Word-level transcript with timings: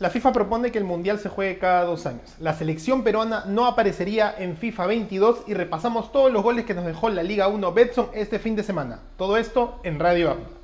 La 0.00 0.10
FIFA 0.10 0.32
propone 0.32 0.70
que 0.70 0.78
el 0.78 0.84
Mundial 0.84 1.18
se 1.18 1.28
juegue 1.28 1.58
cada 1.58 1.82
dos 1.82 2.06
años. 2.06 2.36
La 2.38 2.54
selección 2.54 3.02
peruana 3.02 3.44
no 3.46 3.66
aparecería 3.66 4.32
en 4.38 4.56
FIFA 4.56 4.86
22 4.86 5.42
y 5.48 5.54
repasamos 5.54 6.12
todos 6.12 6.32
los 6.32 6.44
goles 6.44 6.64
que 6.66 6.74
nos 6.74 6.86
dejó 6.86 7.08
la 7.10 7.24
Liga 7.24 7.48
1 7.48 7.72
Betson 7.72 8.08
este 8.14 8.38
fin 8.38 8.54
de 8.54 8.62
semana. 8.62 9.00
Todo 9.16 9.36
esto 9.36 9.80
en 9.82 9.98
Radio 9.98 10.30
Abda. 10.30 10.57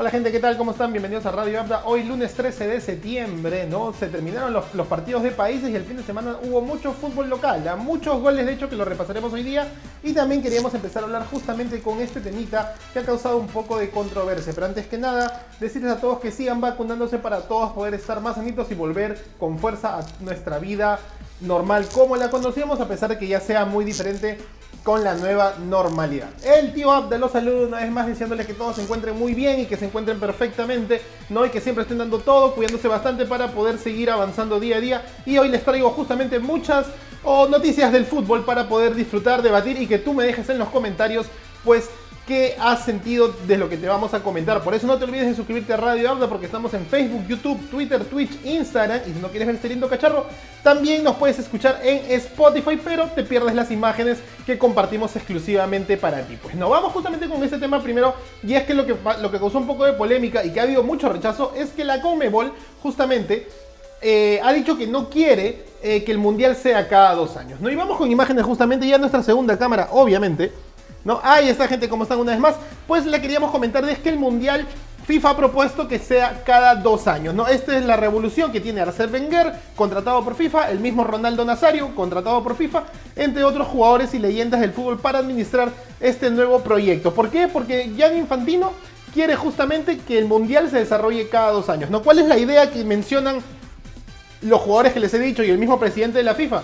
Hola 0.00 0.10
gente, 0.10 0.30
¿qué 0.30 0.38
tal? 0.38 0.56
¿Cómo 0.56 0.70
están? 0.70 0.92
Bienvenidos 0.92 1.26
a 1.26 1.32
Radio 1.32 1.58
Abda. 1.58 1.82
Hoy 1.84 2.04
lunes 2.04 2.32
13 2.32 2.68
de 2.68 2.80
septiembre, 2.80 3.66
¿no? 3.66 3.92
Se 3.92 4.06
terminaron 4.06 4.52
los, 4.52 4.86
partidos 4.86 5.24
de 5.24 5.32
países 5.32 5.70
y 5.70 5.74
el 5.74 5.84
fin 5.84 5.96
de 5.96 6.04
semana 6.04 6.36
hubo 6.40 6.60
mucho 6.60 6.92
fútbol 6.92 7.28
local, 7.28 7.64
¿ya? 7.64 7.74
muchos 7.74 8.20
goles 8.20 8.46
de 8.46 8.52
hecho 8.52 8.68
que 8.68 8.76
lo 8.76 8.84
repasaremos 8.84 9.32
hoy 9.32 9.42
día 9.42 9.66
y 10.04 10.12
también 10.12 10.40
queríamos 10.40 10.72
empezar 10.72 11.02
a 11.02 11.06
hablar 11.06 11.26
justamente 11.26 11.80
con 11.80 11.98
este 11.98 12.20
temita 12.20 12.76
que 12.92 13.00
ha 13.00 13.02
causado 13.02 13.38
un 13.38 13.48
poco 13.48 13.76
de 13.76 13.90
controversia. 13.90 14.52
Pero 14.54 14.66
antes 14.66 14.86
que 14.86 14.98
nada, 14.98 15.46
decirles 15.58 15.90
a 15.90 16.00
todos 16.00 16.20
que 16.20 16.30
sigan 16.30 16.60
vacunándose 16.60 17.18
para 17.18 17.40
todos 17.40 17.72
poder 17.72 17.94
estar 17.94 18.20
más 18.20 18.36
sanitos 18.36 18.70
y 18.70 18.76
volver 18.76 19.20
con 19.40 19.58
fuerza 19.58 19.98
a 19.98 20.06
nuestra 20.20 20.60
vida 20.60 21.00
normal 21.40 21.88
como 21.92 22.16
la 22.16 22.30
conocíamos 22.30 22.80
a 22.80 22.86
pesar 22.86 23.10
de 23.10 23.18
que 23.18 23.26
ya 23.26 23.40
sea 23.40 23.64
muy 23.64 23.84
diferente 23.84 24.38
con 24.82 25.04
la 25.04 25.14
nueva 25.14 25.54
normalidad. 25.68 26.28
El 26.44 26.72
tío 26.72 26.90
Abda 26.90 27.18
los 27.18 27.32
saluda 27.32 27.66
una 27.66 27.80
vez 27.80 27.90
más 27.90 28.06
diciéndole 28.06 28.46
que 28.46 28.54
todos 28.54 28.76
se 28.76 28.82
encuentren 28.82 29.18
muy 29.18 29.34
bien 29.34 29.60
y 29.60 29.66
que 29.66 29.76
se 29.76 29.84
encuentren 29.86 30.18
perfectamente, 30.18 31.02
¿no? 31.28 31.44
Y 31.44 31.50
que 31.50 31.60
siempre 31.60 31.82
estén 31.82 31.98
dando 31.98 32.18
todo, 32.20 32.54
cuidándose 32.54 32.88
bastante 32.88 33.26
para 33.26 33.48
poder 33.48 33.78
seguir 33.78 34.10
avanzando 34.10 34.58
día 34.58 34.76
a 34.76 34.80
día. 34.80 35.02
Y 35.26 35.36
hoy 35.38 35.48
les 35.48 35.64
traigo 35.64 35.90
justamente 35.90 36.38
muchas 36.38 36.86
noticias 37.50 37.92
del 37.92 38.06
fútbol 38.06 38.44
para 38.44 38.68
poder 38.68 38.94
disfrutar, 38.94 39.42
debatir 39.42 39.80
y 39.80 39.86
que 39.86 39.98
tú 39.98 40.14
me 40.14 40.24
dejes 40.24 40.48
en 40.48 40.58
los 40.58 40.68
comentarios, 40.68 41.26
pues 41.64 41.90
qué 42.28 42.56
has 42.60 42.84
sentido 42.84 43.34
de 43.46 43.56
lo 43.56 43.70
que 43.70 43.78
te 43.78 43.88
vamos 43.88 44.12
a 44.12 44.22
comentar. 44.22 44.62
Por 44.62 44.74
eso 44.74 44.86
no 44.86 44.98
te 44.98 45.04
olvides 45.04 45.28
de 45.28 45.34
suscribirte 45.34 45.72
a 45.72 45.78
Radio 45.78 46.10
Abda 46.10 46.28
porque 46.28 46.44
estamos 46.44 46.74
en 46.74 46.84
Facebook, 46.84 47.26
YouTube, 47.26 47.58
Twitter, 47.70 48.04
Twitch, 48.04 48.44
Instagram. 48.44 49.00
Y 49.06 49.14
si 49.14 49.18
no 49.18 49.28
quieres 49.28 49.46
ver 49.46 49.56
este 49.56 49.70
lindo 49.70 49.88
cacharro, 49.88 50.26
también 50.62 51.02
nos 51.02 51.16
puedes 51.16 51.38
escuchar 51.38 51.80
en 51.82 52.02
Spotify, 52.20 52.78
pero 52.84 53.06
te 53.06 53.24
pierdes 53.24 53.54
las 53.54 53.70
imágenes 53.70 54.18
que 54.44 54.58
compartimos 54.58 55.16
exclusivamente 55.16 55.96
para 55.96 56.20
ti. 56.20 56.36
Pues 56.40 56.54
no, 56.54 56.68
vamos 56.68 56.92
justamente 56.92 57.26
con 57.30 57.42
este 57.42 57.56
tema 57.56 57.82
primero. 57.82 58.14
Y 58.42 58.52
es 58.52 58.64
que 58.64 58.74
lo 58.74 58.84
que, 58.84 58.94
lo 59.22 59.30
que 59.30 59.38
causó 59.38 59.56
un 59.56 59.66
poco 59.66 59.86
de 59.86 59.94
polémica 59.94 60.44
y 60.44 60.52
que 60.52 60.60
ha 60.60 60.64
habido 60.64 60.82
mucho 60.82 61.08
rechazo 61.08 61.54
es 61.56 61.70
que 61.70 61.82
la 61.82 62.02
Conmebol 62.02 62.52
justamente 62.82 63.48
eh, 64.02 64.38
ha 64.44 64.52
dicho 64.52 64.76
que 64.76 64.86
no 64.86 65.08
quiere 65.08 65.64
eh, 65.82 66.04
que 66.04 66.12
el 66.12 66.18
mundial 66.18 66.56
sea 66.56 66.86
cada 66.88 67.14
dos 67.14 67.38
años. 67.38 67.58
¿no? 67.58 67.70
Y 67.70 67.74
vamos 67.74 67.96
con 67.96 68.12
imágenes 68.12 68.44
justamente 68.44 68.86
ya 68.86 68.98
nuestra 68.98 69.22
segunda 69.22 69.58
cámara, 69.58 69.88
obviamente. 69.92 70.67
¿No? 71.04 71.20
Ahí 71.22 71.48
está 71.48 71.68
gente, 71.68 71.88
como 71.88 72.02
están 72.02 72.18
una 72.18 72.32
vez 72.32 72.40
más. 72.40 72.54
Pues 72.86 73.06
le 73.06 73.20
queríamos 73.20 73.50
comentar 73.50 73.88
es 73.88 73.98
que 73.98 74.08
el 74.08 74.18
Mundial 74.18 74.66
FIFA 75.08 75.30
ha 75.30 75.36
propuesto 75.38 75.88
que 75.88 75.98
sea 75.98 76.42
cada 76.44 76.74
dos 76.74 77.08
años, 77.08 77.34
¿no? 77.34 77.48
Esta 77.48 77.78
es 77.78 77.84
la 77.86 77.96
revolución 77.96 78.52
que 78.52 78.60
tiene 78.60 78.82
Arsène 78.82 79.10
Wenger, 79.10 79.54
contratado 79.74 80.22
por 80.22 80.34
FIFA, 80.34 80.70
el 80.70 80.80
mismo 80.80 81.02
Ronaldo 81.02 81.46
Nazario, 81.46 81.94
contratado 81.94 82.42
por 82.42 82.54
FIFA, 82.54 82.84
entre 83.16 83.42
otros 83.42 83.66
jugadores 83.68 84.12
y 84.12 84.18
leyendas 84.18 84.60
del 84.60 84.72
fútbol 84.72 84.98
para 84.98 85.20
administrar 85.20 85.70
este 85.98 86.30
nuevo 86.30 86.60
proyecto. 86.60 87.14
¿Por 87.14 87.30
qué? 87.30 87.48
Porque 87.48 87.90
Gianni 87.96 88.18
Infantino 88.18 88.72
quiere 89.14 89.34
justamente 89.34 89.96
que 89.96 90.18
el 90.18 90.26
Mundial 90.26 90.68
se 90.68 90.76
desarrolle 90.76 91.30
cada 91.30 91.52
dos 91.52 91.70
años, 91.70 91.88
¿no? 91.88 92.02
¿Cuál 92.02 92.18
es 92.18 92.26
la 92.26 92.36
idea 92.36 92.70
que 92.70 92.84
mencionan 92.84 93.38
los 94.42 94.60
jugadores 94.60 94.92
que 94.92 95.00
les 95.00 95.14
he 95.14 95.18
dicho 95.18 95.42
y 95.42 95.48
el 95.48 95.56
mismo 95.56 95.80
presidente 95.80 96.18
de 96.18 96.24
la 96.24 96.34
FIFA? 96.34 96.60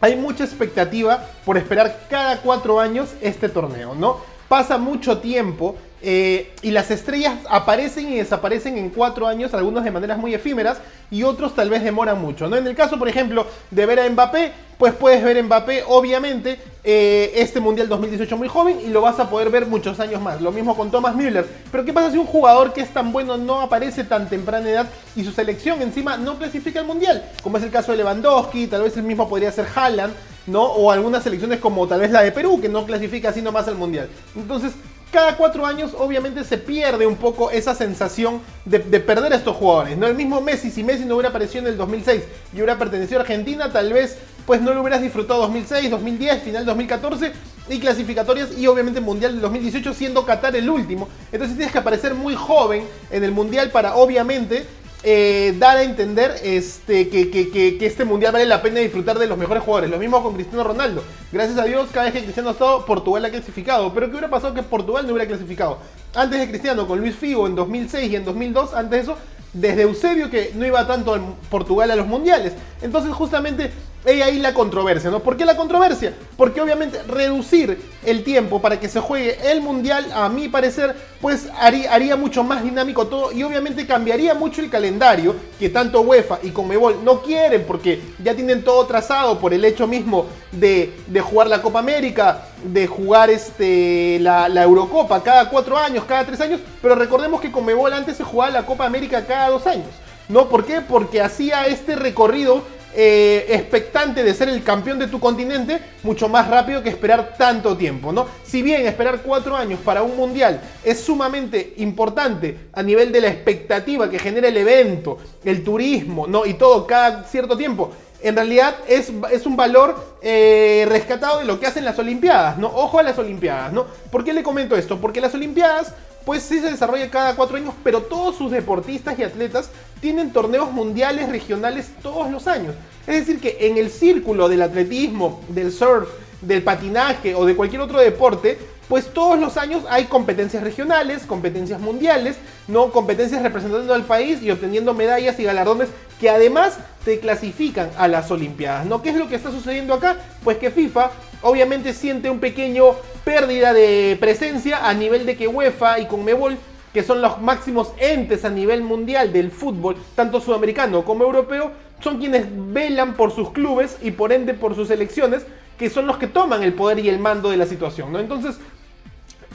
Hay 0.00 0.16
mucha 0.16 0.44
expectativa 0.44 1.24
por 1.44 1.56
esperar 1.56 2.06
cada 2.08 2.38
cuatro 2.38 2.80
años 2.80 3.14
este 3.20 3.48
torneo, 3.48 3.94
¿no? 3.94 4.18
Pasa 4.48 4.78
mucho 4.78 5.18
tiempo 5.18 5.76
eh, 6.08 6.52
y 6.62 6.70
las 6.70 6.92
estrellas 6.92 7.34
aparecen 7.50 8.08
y 8.08 8.18
desaparecen 8.18 8.78
en 8.78 8.90
cuatro 8.90 9.26
años, 9.26 9.52
algunos 9.54 9.82
de 9.82 9.90
maneras 9.90 10.16
muy 10.18 10.34
efímeras 10.34 10.78
y 11.10 11.24
otros 11.24 11.56
tal 11.56 11.68
vez 11.68 11.82
demoran 11.82 12.20
mucho. 12.20 12.46
¿no? 12.46 12.54
En 12.54 12.64
el 12.64 12.76
caso, 12.76 12.96
por 12.96 13.08
ejemplo, 13.08 13.44
de 13.72 13.86
ver 13.86 13.98
a 13.98 14.08
Mbappé, 14.08 14.52
pues 14.78 14.94
puedes 14.94 15.24
ver 15.24 15.36
a 15.36 15.42
Mbappé, 15.42 15.82
obviamente, 15.88 16.60
eh, 16.84 17.32
este 17.34 17.58
Mundial 17.58 17.88
2018 17.88 18.36
muy 18.36 18.46
joven 18.46 18.78
y 18.86 18.90
lo 18.90 19.00
vas 19.00 19.18
a 19.18 19.28
poder 19.28 19.50
ver 19.50 19.66
muchos 19.66 19.98
años 19.98 20.22
más. 20.22 20.40
Lo 20.40 20.52
mismo 20.52 20.76
con 20.76 20.92
Thomas 20.92 21.16
Müller. 21.16 21.44
Pero 21.72 21.84
¿qué 21.84 21.92
pasa 21.92 22.12
si 22.12 22.18
un 22.18 22.26
jugador 22.26 22.72
que 22.72 22.82
es 22.82 22.90
tan 22.90 23.10
bueno 23.10 23.36
no 23.36 23.60
aparece 23.60 24.04
tan 24.04 24.28
temprana 24.28 24.70
edad 24.70 24.86
y 25.16 25.24
su 25.24 25.32
selección 25.32 25.82
encima 25.82 26.16
no 26.16 26.38
clasifica 26.38 26.78
al 26.78 26.86
Mundial? 26.86 27.28
Como 27.42 27.58
es 27.58 27.64
el 27.64 27.72
caso 27.72 27.90
de 27.90 27.98
Lewandowski, 27.98 28.68
tal 28.68 28.82
vez 28.82 28.96
el 28.96 29.02
mismo 29.02 29.28
podría 29.28 29.50
ser 29.50 29.66
Haaland. 29.74 30.14
¿no? 30.46 30.62
O 30.62 30.92
algunas 30.92 31.24
selecciones 31.24 31.58
como 31.58 31.88
tal 31.88 31.98
vez 31.98 32.12
la 32.12 32.22
de 32.22 32.30
Perú, 32.30 32.60
que 32.60 32.68
no 32.68 32.86
clasifica 32.86 33.30
así 33.30 33.42
nomás 33.42 33.66
al 33.66 33.74
Mundial. 33.74 34.08
Entonces, 34.36 34.74
cada 35.10 35.36
cuatro 35.36 35.64
años 35.64 35.92
obviamente 35.98 36.44
se 36.44 36.58
pierde 36.58 37.06
un 37.06 37.16
poco 37.16 37.50
esa 37.50 37.74
sensación 37.74 38.40
de, 38.64 38.80
perder 38.80 39.32
a 39.32 39.36
estos 39.36 39.56
jugadores. 39.56 39.96
¿no? 39.96 40.06
El 40.06 40.14
mismo 40.14 40.40
Messi, 40.40 40.70
si 40.70 40.82
Messi 40.82 41.04
no 41.04 41.14
hubiera 41.14 41.30
aparecido 41.30 41.60
en 41.60 41.72
el 41.72 41.76
2006 41.76 42.22
y 42.52 42.56
hubiera 42.56 42.78
pertenecido 42.78 43.20
a 43.20 43.22
Argentina, 43.22 43.72
tal 43.72 43.92
vez 43.92 44.18
pues 44.46 44.60
no 44.60 44.72
lo 44.72 44.80
hubieras 44.80 45.02
disfrutado 45.02 45.40
2006, 45.42 45.90
2010, 45.90 46.42
final 46.42 46.64
2014 46.64 47.32
y 47.68 47.80
clasificatorias 47.80 48.56
y 48.56 48.66
obviamente 48.68 49.00
Mundial 49.00 49.32
del 49.32 49.40
2018 49.42 49.94
siendo 49.94 50.24
Qatar 50.24 50.54
el 50.54 50.70
último. 50.70 51.08
Entonces 51.32 51.56
tienes 51.56 51.72
que 51.72 51.78
aparecer 51.78 52.14
muy 52.14 52.34
joven 52.36 52.84
en 53.10 53.24
el 53.24 53.32
Mundial 53.32 53.70
para 53.70 53.96
obviamente 53.96 54.66
eh, 55.02 55.54
dar 55.58 55.76
a 55.76 55.82
entender 55.82 56.34
este, 56.42 57.08
que, 57.08 57.78
este 57.80 58.04
mundial 58.04 58.32
vale 58.32 58.46
la 58.46 58.62
pena 58.62 58.80
disfrutar 58.80 59.18
de 59.18 59.26
los 59.26 59.38
mejores 59.38 59.62
jugadores. 59.62 59.90
Lo 59.90 59.98
mismo 59.98 60.22
con 60.22 60.34
Cristiano 60.34 60.64
Ronaldo. 60.64 61.04
Gracias 61.30 61.58
a 61.58 61.64
Dios, 61.64 61.88
cada 61.92 62.06
vez 62.06 62.14
que 62.14 62.22
Cristiano 62.22 62.48
ha 62.48 62.52
estado, 62.52 62.84
Portugal 62.84 63.24
ha 63.24 63.30
clasificado. 63.30 63.92
Pero 63.92 64.06
¿qué 64.06 64.12
hubiera 64.12 64.30
pasado 64.30 64.54
que 64.54 64.62
Portugal 64.62 65.06
no 65.06 65.12
hubiera 65.12 65.28
clasificado? 65.28 65.78
Antes 66.14 66.40
de 66.40 66.48
Cristiano, 66.48 66.86
con 66.86 67.00
Luis 67.00 67.14
Figo 67.14 67.46
en 67.46 67.54
2006 67.54 68.10
y 68.10 68.16
en 68.16 68.24
2002, 68.24 68.74
antes 68.74 68.90
de 68.90 68.98
eso, 69.00 69.18
desde 69.52 69.82
Eusebio 69.82 70.30
que 70.30 70.52
no 70.54 70.66
iba 70.66 70.86
tanto 70.86 71.16
en 71.16 71.34
Portugal 71.50 71.90
a 71.90 71.96
los 71.96 72.06
mundiales. 72.06 72.52
Entonces 72.82 73.12
justamente 73.12 73.70
hay 74.06 74.22
ahí 74.22 74.38
la 74.38 74.54
controversia, 74.54 75.10
¿no? 75.10 75.20
¿Por 75.20 75.36
qué 75.36 75.44
la 75.44 75.56
controversia? 75.56 76.14
Porque 76.36 76.60
obviamente 76.60 77.02
reducir 77.02 77.78
el 78.04 78.22
tiempo 78.22 78.62
para 78.62 78.78
que 78.78 78.88
se 78.88 79.00
juegue 79.00 79.36
el 79.50 79.60
mundial, 79.60 80.06
a 80.14 80.28
mi 80.28 80.48
parecer, 80.48 80.94
pues 81.20 81.48
haría, 81.58 81.92
haría 81.92 82.16
mucho 82.16 82.44
más 82.44 82.62
dinámico 82.62 83.08
todo 83.08 83.32
y 83.32 83.42
obviamente 83.42 83.86
cambiaría 83.86 84.34
mucho 84.34 84.60
el 84.60 84.70
calendario 84.70 85.34
que 85.58 85.68
tanto 85.68 86.02
UEFA 86.02 86.38
y 86.42 86.50
Conmebol 86.50 87.04
no 87.04 87.22
quieren 87.22 87.64
porque 87.66 88.00
ya 88.22 88.34
tienen 88.34 88.62
todo 88.62 88.86
trazado 88.86 89.40
por 89.40 89.52
el 89.52 89.64
hecho 89.64 89.86
mismo 89.86 90.26
de, 90.52 90.92
jugar 91.20 91.48
la 91.48 91.60
Copa 91.60 91.80
América, 91.80 92.44
de 92.62 92.86
jugar 92.86 93.30
este, 93.30 94.18
la, 94.20 94.48
la, 94.48 94.62
Eurocopa 94.62 95.22
cada 95.22 95.50
cuatro 95.50 95.76
años, 95.76 96.04
cada 96.04 96.24
tres 96.24 96.40
años, 96.40 96.60
pero 96.80 96.94
recordemos 96.94 97.40
que 97.40 97.50
Conmebol 97.50 97.92
antes 97.92 98.16
se 98.16 98.24
jugaba 98.24 98.52
la 98.52 98.66
Copa 98.66 98.86
América 98.86 99.26
cada 99.26 99.50
dos 99.50 99.66
años. 99.66 99.88
¿No? 100.28 100.48
¿Por 100.48 100.64
qué? 100.64 100.80
Porque 100.80 101.22
hacía 101.22 101.66
este 101.66 101.94
recorrido 101.94 102.64
eh, 102.98 103.44
expectante 103.50 104.24
de 104.24 104.32
ser 104.32 104.48
el 104.48 104.62
campeón 104.62 104.98
de 104.98 105.06
tu 105.06 105.20
continente 105.20 105.78
mucho 106.02 106.30
más 106.30 106.48
rápido 106.48 106.82
que 106.82 106.88
esperar 106.88 107.34
tanto 107.36 107.76
tiempo, 107.76 108.10
¿no? 108.10 108.26
Si 108.42 108.62
bien 108.62 108.86
esperar 108.86 109.20
cuatro 109.22 109.54
años 109.54 109.78
para 109.84 110.02
un 110.02 110.16
mundial 110.16 110.62
es 110.82 111.00
sumamente 111.00 111.74
importante 111.76 112.56
a 112.72 112.82
nivel 112.82 113.12
de 113.12 113.20
la 113.20 113.28
expectativa 113.28 114.08
que 114.08 114.18
genera 114.18 114.48
el 114.48 114.56
evento, 114.56 115.18
el 115.44 115.62
turismo, 115.62 116.26
¿no? 116.26 116.46
Y 116.46 116.54
todo 116.54 116.86
cada 116.86 117.24
cierto 117.24 117.54
tiempo, 117.54 117.92
en 118.22 118.34
realidad 118.34 118.76
es, 118.88 119.12
es 119.30 119.44
un 119.44 119.56
valor 119.56 120.16
eh, 120.22 120.86
rescatado 120.88 121.40
de 121.40 121.44
lo 121.44 121.60
que 121.60 121.66
hacen 121.66 121.84
las 121.84 121.98
Olimpiadas, 121.98 122.56
¿no? 122.56 122.68
Ojo 122.68 122.98
a 122.98 123.02
las 123.02 123.18
Olimpiadas, 123.18 123.74
¿no? 123.74 123.86
¿Por 124.10 124.24
qué 124.24 124.32
le 124.32 124.42
comento 124.42 124.74
esto? 124.74 124.98
Porque 124.98 125.20
las 125.20 125.34
Olimpiadas 125.34 125.92
pues 126.26 126.42
sí 126.42 126.58
se 126.58 126.72
desarrolla 126.72 127.08
cada 127.08 127.36
cuatro 127.36 127.56
años, 127.56 127.72
pero 127.84 128.02
todos 128.02 128.36
sus 128.36 128.50
deportistas 128.50 129.16
y 129.16 129.22
atletas 129.22 129.70
tienen 130.00 130.32
torneos 130.32 130.72
mundiales 130.72 131.28
regionales 131.28 131.86
todos 132.02 132.32
los 132.32 132.48
años. 132.48 132.74
Es 133.06 133.20
decir, 133.20 133.40
que 133.40 133.68
en 133.68 133.78
el 133.78 133.90
círculo 133.90 134.48
del 134.48 134.62
atletismo, 134.62 135.40
del 135.48 135.70
surf, 135.70 136.08
del 136.40 136.64
patinaje 136.64 137.36
o 137.36 137.46
de 137.46 137.54
cualquier 137.54 137.80
otro 137.80 138.00
deporte, 138.00 138.58
pues 138.88 139.12
todos 139.12 139.38
los 139.38 139.56
años 139.56 139.84
hay 139.88 140.04
competencias 140.04 140.62
regionales, 140.62 141.24
competencias 141.26 141.80
mundiales, 141.80 142.36
no 142.68 142.92
competencias 142.92 143.42
representando 143.42 143.92
al 143.94 144.04
país 144.04 144.42
y 144.42 144.50
obteniendo 144.50 144.94
medallas 144.94 145.38
y 145.40 145.44
galardones 145.44 145.88
que 146.20 146.30
además 146.30 146.78
te 147.04 147.20
clasifican 147.20 147.90
a 147.98 148.08
las 148.08 148.30
Olimpiadas, 148.30 148.86
¿no? 148.86 149.02
¿Qué 149.02 149.10
es 149.10 149.16
lo 149.16 149.28
que 149.28 149.36
está 149.36 149.50
sucediendo 149.50 149.94
acá? 149.94 150.16
Pues 150.42 150.58
que 150.58 150.70
FIFA 150.70 151.10
obviamente 151.42 151.92
siente 151.92 152.30
un 152.30 152.40
pequeño 152.40 152.92
pérdida 153.24 153.72
de 153.72 154.16
presencia 154.18 154.88
a 154.88 154.94
nivel 154.94 155.26
de 155.26 155.36
que 155.36 155.48
UEFA 155.48 155.98
y 156.00 156.06
Conmebol, 156.06 156.56
que 156.92 157.02
son 157.02 157.20
los 157.20 157.40
máximos 157.40 157.92
entes 157.98 158.44
a 158.44 158.50
nivel 158.50 158.82
mundial 158.82 159.32
del 159.32 159.50
fútbol, 159.50 159.96
tanto 160.14 160.40
sudamericano 160.40 161.04
como 161.04 161.24
europeo, 161.24 161.72
son 162.00 162.18
quienes 162.18 162.46
velan 162.72 163.14
por 163.14 163.32
sus 163.32 163.50
clubes 163.50 163.96
y 164.02 164.12
por 164.12 164.32
ende 164.32 164.54
por 164.54 164.74
sus 164.74 164.88
selecciones, 164.88 165.44
que 165.78 165.90
son 165.90 166.06
los 166.06 166.16
que 166.16 166.26
toman 166.26 166.62
el 166.62 166.72
poder 166.72 166.98
y 166.98 167.08
el 167.08 167.18
mando 167.18 167.50
de 167.50 167.56
la 167.58 167.66
situación, 167.66 168.12
¿no? 168.12 168.18
Entonces, 168.18 168.56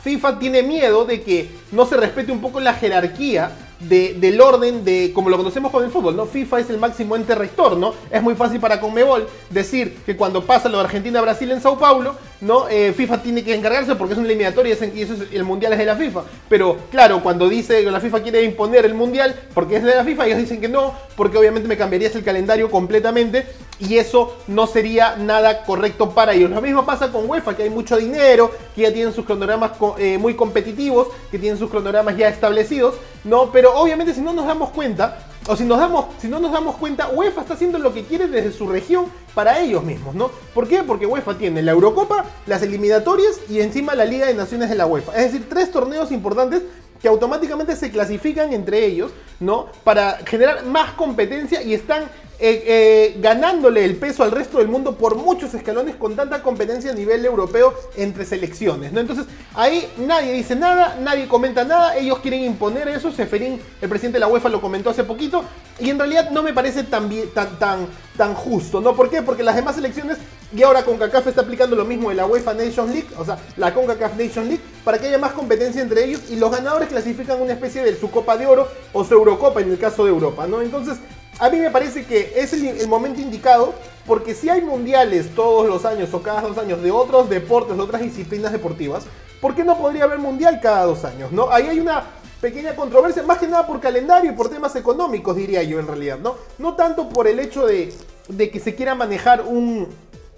FIFA 0.04 0.40
tiene 0.40 0.64
miedo 0.64 1.06
de 1.06 1.22
que 1.22 1.50
no 1.72 1.86
se 1.86 1.98
respete 1.98 2.32
un 2.32 2.42
poco 2.42 2.60
la 2.60 2.74
jerarquía 2.74 3.52
del 3.82 4.40
orden 4.40 4.86
de 4.86 5.12
como 5.14 5.30
lo 5.30 5.38
conocemos 5.38 5.72
con 5.72 5.84
el 5.84 5.90
fútbol, 5.90 6.16
¿no? 6.16 6.26
FIFA 6.26 6.60
es 6.60 6.70
el 6.70 6.78
máximo 6.78 7.16
ente 7.16 7.34
rector, 7.34 7.78
¿no? 7.78 7.94
Es 8.12 8.22
muy 8.22 8.36
fácil 8.36 8.60
para 8.60 8.80
Conmebol 8.80 9.28
decir 9.50 9.98
que 10.06 10.16
cuando 10.16 10.46
pasa 10.46 10.70
lo 10.70 10.78
de 10.78 10.84
Argentina-Brasil 10.84 11.50
en 11.52 11.62
Sao 11.62 11.80
Paulo, 11.80 12.16
¿no? 12.42 12.68
Eh, 12.70 12.94
FIFA 12.96 13.24
tiene 13.24 13.44
que 13.44 13.56
encargarse 13.56 13.96
porque 13.96 14.14
es 14.14 14.20
una 14.20 14.28
eliminatoria 14.28 14.78
y 14.94 15.02
eso 15.02 15.14
es, 15.14 15.34
el 15.34 15.44
mundial 15.44 15.74
es 15.74 15.80
de 15.80 15.86
la 15.86 15.96
FIFA. 15.96 16.22
Pero 16.48 16.78
claro, 16.92 17.24
cuando 17.24 17.50
dice 17.50 17.84
que 17.84 17.90
la 17.90 18.00
FIFA 18.00 18.22
quiere 18.22 18.44
imponer 18.44 18.86
el 18.86 18.94
mundial 18.94 19.36
porque 19.54 19.78
es 19.78 19.84
de 19.84 19.96
la 19.96 20.04
FIFA, 20.04 20.28
ellos 20.28 20.38
dicen 20.38 20.62
que 20.62 20.70
no, 20.70 20.94
porque 21.16 21.38
obviamente 21.38 21.68
me 21.68 21.78
cambiarías 21.78 22.16
el 22.16 22.24
calendario 22.24 22.70
completamente 22.70 23.48
y 23.82 23.98
eso 23.98 24.38
no 24.48 24.68
sería 24.68 25.16
nada 25.16 25.64
correcto 25.64 26.12
para 26.12 26.34
ellos. 26.34 26.52
Lo 26.52 26.62
mismo 26.62 26.86
pasa 26.86 27.12
con 27.12 27.30
UEFA, 27.30 27.56
que 27.56 27.64
hay 27.64 27.70
mucho 27.70 27.98
dinero, 27.98 28.52
que 28.76 28.84
ya 28.84 28.94
tienen 28.94 29.14
sus 29.14 29.26
cronogramas 29.26 29.72
eh, 29.98 30.18
muy 30.18 30.36
competitivos, 30.36 31.08
que 31.32 31.40
tienen 31.40 31.58
sus 31.58 31.70
cronogramas 31.70 32.16
ya 32.16 32.30
establecidos, 32.30 32.96
¿no? 33.24 33.52
Pero 33.52 33.76
obviamente 33.76 34.14
si 34.14 34.22
no 34.22 34.34
nos 34.34 34.46
damos 34.46 34.70
cuenta, 34.70 35.28
o 35.48 35.56
si, 35.56 35.64
nos 35.64 35.80
damos, 35.80 36.06
si 36.20 36.28
no 36.28 36.40
nos 36.40 36.52
damos 36.52 36.76
cuenta, 36.76 37.10
UEFA 37.10 37.42
está 37.42 37.56
haciendo 37.56 37.80
lo 37.80 37.94
que 37.94 38.04
quiere 38.04 38.28
desde 38.28 38.52
su 38.52 38.68
región 38.68 39.06
para 39.34 39.60
ellos 39.60 39.84
mismos, 39.84 40.14
¿no? 40.14 40.30
¿Por 40.54 40.68
qué? 40.68 40.84
Porque 40.84 41.08
UEFA 41.08 41.38
tiene 41.38 41.64
la 41.64 41.72
Eurocopa, 41.72 42.26
las 42.46 42.62
eliminatorias 42.62 43.40
y 43.50 43.62
encima 43.62 43.96
la 43.96 44.06
Liga 44.06 44.28
de 44.28 44.36
Naciones 44.36 44.70
de 44.70 44.76
la 44.76 44.86
UEFA. 44.86 45.14
Es 45.14 45.32
decir, 45.32 45.50
tres 45.50 45.72
torneos 45.72 46.12
importantes 46.12 46.62
que 47.02 47.08
automáticamente 47.08 47.76
se 47.76 47.92
clasifican 47.92 48.54
entre 48.54 48.86
ellos, 48.86 49.12
¿no? 49.40 49.68
Para 49.84 50.20
generar 50.26 50.66
más 50.66 50.92
competencia 50.92 51.62
y 51.62 51.74
están 51.74 52.04
eh, 52.44 52.64
eh, 52.66 53.18
ganándole 53.20 53.86
el 53.86 53.98
peso 53.98 54.24
al 54.24 54.32
resto 54.32 54.58
del 54.58 54.68
mundo 54.68 54.96
por 54.96 55.16
muchos 55.16 55.54
escalones 55.54 55.96
con 55.96 56.16
tanta 56.16 56.42
competencia 56.42 56.90
a 56.90 56.96
nivel 56.96 57.24
europeo 57.24 57.72
entre 57.96 58.26
selecciones. 58.26 58.92
¿no? 58.92 59.00
Entonces 59.00 59.28
ahí 59.54 59.88
nadie 59.98 60.34
dice 60.34 60.56
nada, 60.56 60.98
nadie 61.00 61.28
comenta 61.28 61.64
nada, 61.66 61.96
ellos 61.96 62.18
quieren 62.18 62.44
imponer 62.44 62.88
eso, 62.88 63.12
Seferín, 63.12 63.62
el 63.80 63.90
presidente 63.90 64.16
de 64.16 64.22
la 64.22 64.28
UEFA, 64.28 64.50
lo 64.50 64.60
comentó 64.60 64.90
hace 64.90 65.04
poquito, 65.04 65.44
y 65.78 65.92
en 65.92 66.00
realidad 66.00 66.32
no 66.32 66.42
me 66.42 66.52
parece 66.52 66.84
tan, 66.84 67.12
tan, 67.32 67.60
tan, 67.60 67.88
tan 68.18 68.34
justo, 68.34 68.82
¿no? 68.82 68.96
¿Por 68.96 69.12
qué? 69.12 69.22
Porque 69.22 69.44
las 69.44 69.56
demás 69.56 69.76
selecciones, 69.76 70.18
y 70.54 70.64
ahora 70.64 70.84
CONCACAF 70.84 71.28
está 71.28 71.42
aplicando 71.42 71.76
lo 71.76 71.86
mismo 71.86 72.10
de 72.10 72.16
la 72.16 72.26
UEFA 72.26 72.54
Nations 72.54 72.92
League, 72.92 73.08
o 73.18 73.24
sea, 73.24 73.38
la 73.58 73.74
CONCACAF 73.74 74.18
Nations 74.18 74.48
League, 74.48 74.62
para 74.84 74.98
que 74.98 75.08
haya 75.08 75.18
más 75.18 75.32
competencia 75.32 75.82
entre 75.82 76.04
ellos, 76.04 76.22
y 76.30 76.36
los 76.36 76.52
ganadores 76.52 76.90
clasifican 76.90 77.42
una 77.42 77.54
especie 77.54 77.84
de 77.84 77.96
su 77.98 78.12
Copa 78.12 78.38
de 78.38 78.48
Oro 78.48 78.68
o 78.94 79.04
su 79.04 79.14
Eurocopa 79.14 79.62
en 79.62 79.72
el 79.72 79.80
caso 79.80 80.04
de 80.04 80.12
Europa, 80.12 80.48
¿no? 80.48 80.62
Entonces, 80.62 80.98
a 81.40 81.50
mí 81.50 81.58
me 81.58 81.72
parece 81.72 82.06
que 82.06 82.34
es 82.36 82.54
el, 82.54 82.88
momento 82.88 83.22
indicado 83.22 83.74
porque 84.06 84.36
si 84.36 84.50
hay 84.50 84.62
mundiales 84.62 85.34
todos 85.34 85.68
los 85.68 85.86
años 85.86 86.14
o 86.14 86.22
cada 86.22 86.42
dos 86.42 86.58
años 86.58 86.84
de 86.84 86.92
otros 86.92 87.30
deportes, 87.30 87.78
de 87.78 87.82
otras 87.82 88.02
disciplinas 88.02 88.52
deportivas, 88.52 89.06
¿por 89.40 89.56
qué 89.56 89.64
no 89.64 89.78
podría 89.78 90.04
haber 90.04 90.20
mundial 90.20 90.60
cada 90.62 90.84
dos 90.86 91.06
años? 91.06 91.32
¿no? 91.32 91.50
Ahí 91.50 91.68
hay 91.68 91.80
una 91.80 92.04
pequeña 92.42 92.76
controversia, 92.76 93.24
más 93.24 93.38
que 93.38 93.48
nada 93.48 93.66
por 93.66 93.80
calendario 93.80 94.32
y 94.32 94.36
por 94.36 94.50
temas 94.50 94.76
económicos, 94.76 95.36
diría 95.36 95.64
yo 95.64 95.80
en 95.80 95.88
realidad, 95.88 96.20
¿no? 96.20 96.36
No 96.58 96.76
tanto 96.76 97.08
por 97.08 97.28
el 97.28 97.40
hecho 97.40 97.66
de, 97.66 97.94
de 98.28 98.50
que 98.50 98.60
se 98.60 98.76
quiera 98.76 98.96
manejar 98.96 99.42
un, 99.42 99.88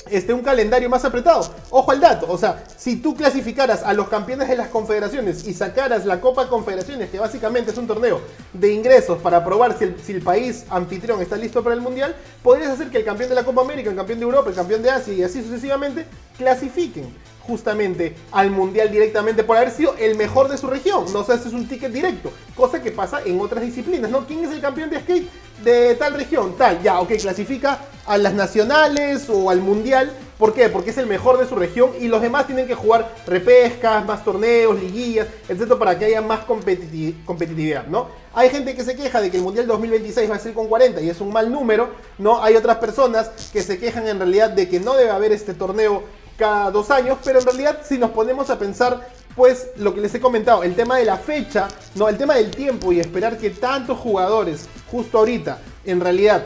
este, 0.10 0.34
un 0.34 0.42
calendario 0.42 0.90
más 0.90 1.06
apretado. 1.06 1.50
Ojo 1.70 1.92
al 1.92 2.00
dato, 2.00 2.28
o 2.30 2.38
sea, 2.38 2.64
si 2.78 2.98
tú 2.98 3.16
clasificaras 3.16 3.84
a 3.84 3.94
los 3.94 4.10
campeones 4.10 4.48
de 4.48 4.56
las 4.56 4.68
confederaciones 4.68 5.48
y 5.48 5.54
sacaras 5.54 6.06
la 6.06 6.22
Copa 6.22 6.48
Confederaciones, 6.48 7.10
que 7.10 7.20
básicamente 7.20 7.72
es 7.72 7.78
un 7.78 7.88
torneo 7.88 8.22
de 8.54 8.74
ingresos 8.74 9.22
para 9.22 9.44
probar 9.44 9.78
si 9.78 9.86
el, 9.86 9.96
si 10.04 10.12
el, 10.14 10.22
país 10.22 10.66
anfitrión 10.70 11.22
está 11.22 11.36
listo 11.36 11.64
para 11.64 11.76
el 11.76 11.82
Mundial, 11.82 12.16
podrías 12.42 12.70
hacer 12.70 12.90
que 12.90 12.98
el 12.98 13.06
campeón 13.06 13.30
de 13.30 13.36
la 13.36 13.44
Copa 13.44 13.62
América, 13.62 13.90
el 13.90 13.96
campeón 13.96 14.20
de 14.20 14.26
Europa, 14.26 14.50
el 14.50 14.56
campeón 14.56 14.82
de 14.84 14.90
Asia 14.90 15.14
y 15.14 15.24
así 15.24 15.42
sucesivamente 15.42 16.06
clasifiquen 16.38 17.14
justamente 17.46 18.16
al 18.32 18.50
mundial 18.52 18.90
directamente 18.90 19.44
por 19.44 19.58
haber 19.58 19.72
sido 19.72 19.96
el 20.00 20.16
mejor 20.16 20.50
de 20.50 20.58
su 20.58 20.68
región. 20.68 21.12
No 21.12 21.24
sé, 21.24 21.38
si 21.40 21.50
es 21.50 21.54
un 21.54 21.68
ticket 21.68 21.92
directo, 21.92 22.32
cosa 22.56 22.82
que 22.82 22.92
pasa 22.92 23.22
en 23.26 23.40
otras 23.40 23.64
disciplinas, 23.64 24.10
¿no? 24.10 24.26
¿Quién 24.26 24.46
es 24.46 24.52
el 24.52 24.62
campeón 24.62 24.90
de 24.90 25.02
skate 25.02 25.30
de 25.64 25.96
tal 25.96 26.14
región? 26.14 26.56
Tal, 26.58 26.82
ya, 26.82 27.00
ok, 27.00 27.14
clasifica 27.22 27.80
a 28.06 28.18
las 28.18 28.34
nacionales 28.34 29.30
o 29.30 29.50
al 29.50 29.62
mundial. 29.62 30.12
¿Por 30.38 30.54
qué? 30.54 30.68
Porque 30.68 30.90
es 30.90 30.98
el 30.98 31.08
mejor 31.08 31.38
de 31.38 31.48
su 31.48 31.56
región 31.56 31.92
y 32.00 32.08
los 32.08 32.22
demás 32.22 32.48
tienen 32.48 32.68
que 32.68 32.76
jugar 32.76 33.16
repescas, 33.26 34.06
más 34.06 34.26
torneos, 34.26 34.78
liguillas, 34.78 35.28
etcétera, 35.48 35.80
para 35.80 35.98
que 35.98 36.06
haya 36.06 36.22
más 36.22 36.42
competitividad, 36.42 37.88
¿no? 37.88 38.10
Hay 38.34 38.50
gente 38.50 38.76
que 38.76 38.84
se 38.84 38.96
queja 38.96 39.22
de 39.22 39.32
que 39.32 39.38
el 39.38 39.44
Mundial 39.44 39.68
2026 39.68 40.30
va 40.30 40.36
a 40.36 40.40
ser 40.40 40.54
con 40.54 40.68
40 40.68 41.02
y 41.02 41.10
es 41.10 41.22
un 41.22 41.32
mal 41.32 41.52
número, 41.52 41.90
¿no? 42.18 42.44
Hay 42.44 42.56
otras 42.56 42.78
personas 42.78 43.30
que 43.54 43.62
se 43.62 43.78
quejan 43.78 44.08
en 44.08 44.18
realidad 44.18 44.50
de 44.50 44.68
que 44.68 44.80
no 44.80 44.96
debe 44.96 45.12
haber 45.12 45.32
este 45.32 45.54
torneo 45.54 46.04
cada 46.36 46.72
dos 46.72 46.90
años, 46.90 47.20
pero 47.24 47.40
en 47.40 47.46
realidad 47.46 47.80
si 47.88 47.98
nos 47.98 48.10
ponemos 48.10 48.50
a 48.50 48.58
pensar, 48.58 49.08
pues 49.36 49.70
lo 49.78 49.94
que 49.94 50.02
les 50.02 50.14
he 50.16 50.20
comentado, 50.22 50.64
el 50.64 50.76
tema 50.76 50.98
de 50.98 51.06
la 51.06 51.18
fecha, 51.18 51.68
no, 51.96 52.08
el 52.10 52.18
tema 52.18 52.36
del 52.36 52.52
tiempo 52.52 52.92
y 52.92 53.00
esperar 53.00 53.38
que 53.38 53.50
tantos 53.50 53.98
jugadores 53.98 54.68
justo 54.90 55.18
ahorita, 55.18 55.60
en 55.86 56.00
realidad, 56.00 56.44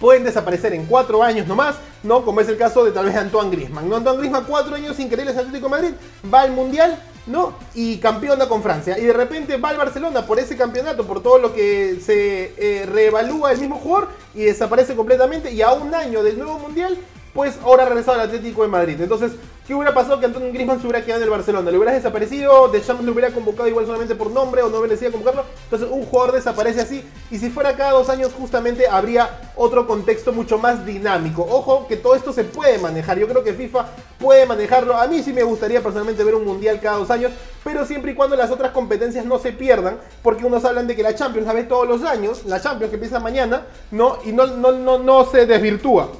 pueden 0.00 0.24
desaparecer 0.24 0.72
en 0.74 0.86
cuatro 0.86 1.22
años 1.22 1.46
nomás, 1.46 1.76
¿no? 2.02 2.24
Como 2.24 2.40
es 2.40 2.48
el 2.48 2.56
caso 2.56 2.84
de 2.84 2.92
tal 2.92 3.06
vez 3.06 3.16
Antoine 3.16 3.50
Griezmann, 3.50 3.88
¿no? 3.88 3.96
Antoine 3.96 4.18
Griezmann 4.18 4.44
cuatro 4.44 4.74
años 4.74 4.96
querer 4.96 5.28
el 5.28 5.28
Atlético 5.28 5.66
de 5.66 5.70
Madrid, 5.70 5.90
va 6.32 6.42
al 6.42 6.52
Mundial, 6.52 7.00
¿no? 7.26 7.54
Y 7.74 7.98
campeona 7.98 8.48
con 8.48 8.62
Francia. 8.62 8.98
Y 8.98 9.04
de 9.04 9.12
repente 9.12 9.56
va 9.56 9.70
al 9.70 9.76
Barcelona 9.76 10.26
por 10.26 10.38
ese 10.38 10.56
campeonato, 10.56 11.06
por 11.06 11.22
todo 11.22 11.38
lo 11.38 11.52
que 11.52 11.98
se 12.04 12.54
eh, 12.56 12.86
reevalúa 12.86 13.52
el 13.52 13.58
mismo 13.58 13.76
jugador 13.76 14.08
y 14.34 14.44
desaparece 14.44 14.94
completamente. 14.94 15.52
Y 15.52 15.62
a 15.62 15.72
un 15.72 15.94
año 15.94 16.22
del 16.22 16.38
nuevo 16.38 16.58
Mundial 16.58 16.96
pues 17.38 17.56
ahora 17.62 17.84
ha 17.84 17.86
regresado 17.86 18.18
al 18.18 18.26
Atlético 18.26 18.62
de 18.62 18.68
Madrid. 18.68 19.00
Entonces, 19.00 19.30
¿qué 19.64 19.72
hubiera 19.72 19.94
pasado 19.94 20.18
que 20.18 20.26
Antonio 20.26 20.52
Griezmann 20.52 20.80
se 20.80 20.88
hubiera 20.88 21.04
quedado 21.04 21.20
en 21.20 21.24
el 21.26 21.30
Barcelona? 21.30 21.70
¿Le 21.70 21.76
hubiera 21.76 21.92
desaparecido? 21.92 22.66
¿De 22.66 22.82
Champs 22.82 23.04
lo 23.04 23.12
hubiera 23.12 23.30
convocado 23.30 23.68
igual 23.68 23.86
solamente 23.86 24.16
por 24.16 24.32
nombre 24.32 24.60
o 24.62 24.68
no 24.68 24.80
merecía 24.80 25.12
convocarlo? 25.12 25.44
Entonces, 25.62 25.88
un 25.88 26.04
jugador 26.04 26.34
desaparece 26.34 26.80
así. 26.80 27.04
Y 27.30 27.38
si 27.38 27.48
fuera 27.48 27.76
cada 27.76 27.92
dos 27.92 28.08
años, 28.08 28.32
justamente 28.36 28.88
habría 28.88 29.52
otro 29.54 29.86
contexto 29.86 30.32
mucho 30.32 30.58
más 30.58 30.84
dinámico. 30.84 31.46
Ojo, 31.48 31.86
que 31.86 31.96
todo 31.96 32.16
esto 32.16 32.32
se 32.32 32.42
puede 32.42 32.76
manejar. 32.78 33.20
Yo 33.20 33.28
creo 33.28 33.44
que 33.44 33.54
FIFA 33.54 33.86
puede 34.18 34.44
manejarlo. 34.44 34.96
A 34.96 35.06
mí 35.06 35.22
sí 35.22 35.32
me 35.32 35.44
gustaría 35.44 35.80
personalmente 35.80 36.24
ver 36.24 36.34
un 36.34 36.44
mundial 36.44 36.80
cada 36.80 36.96
dos 36.96 37.10
años, 37.12 37.30
pero 37.62 37.86
siempre 37.86 38.10
y 38.10 38.14
cuando 38.16 38.34
las 38.34 38.50
otras 38.50 38.72
competencias 38.72 39.24
no 39.24 39.38
se 39.38 39.52
pierdan, 39.52 39.98
porque 40.24 40.44
unos 40.44 40.64
hablan 40.64 40.88
de 40.88 40.96
que 40.96 41.04
la 41.04 41.14
Champions 41.14 41.46
la 41.46 41.52
ve 41.52 41.62
todos 41.62 41.86
los 41.86 42.02
años, 42.02 42.44
la 42.46 42.60
Champions 42.60 42.90
que 42.90 42.96
empieza 42.96 43.20
mañana, 43.20 43.64
¿no? 43.92 44.18
Y 44.24 44.32
no, 44.32 44.48
no, 44.48 44.72
no, 44.72 44.98
no 44.98 45.24
se 45.24 45.46
desvirtúa 45.46 46.10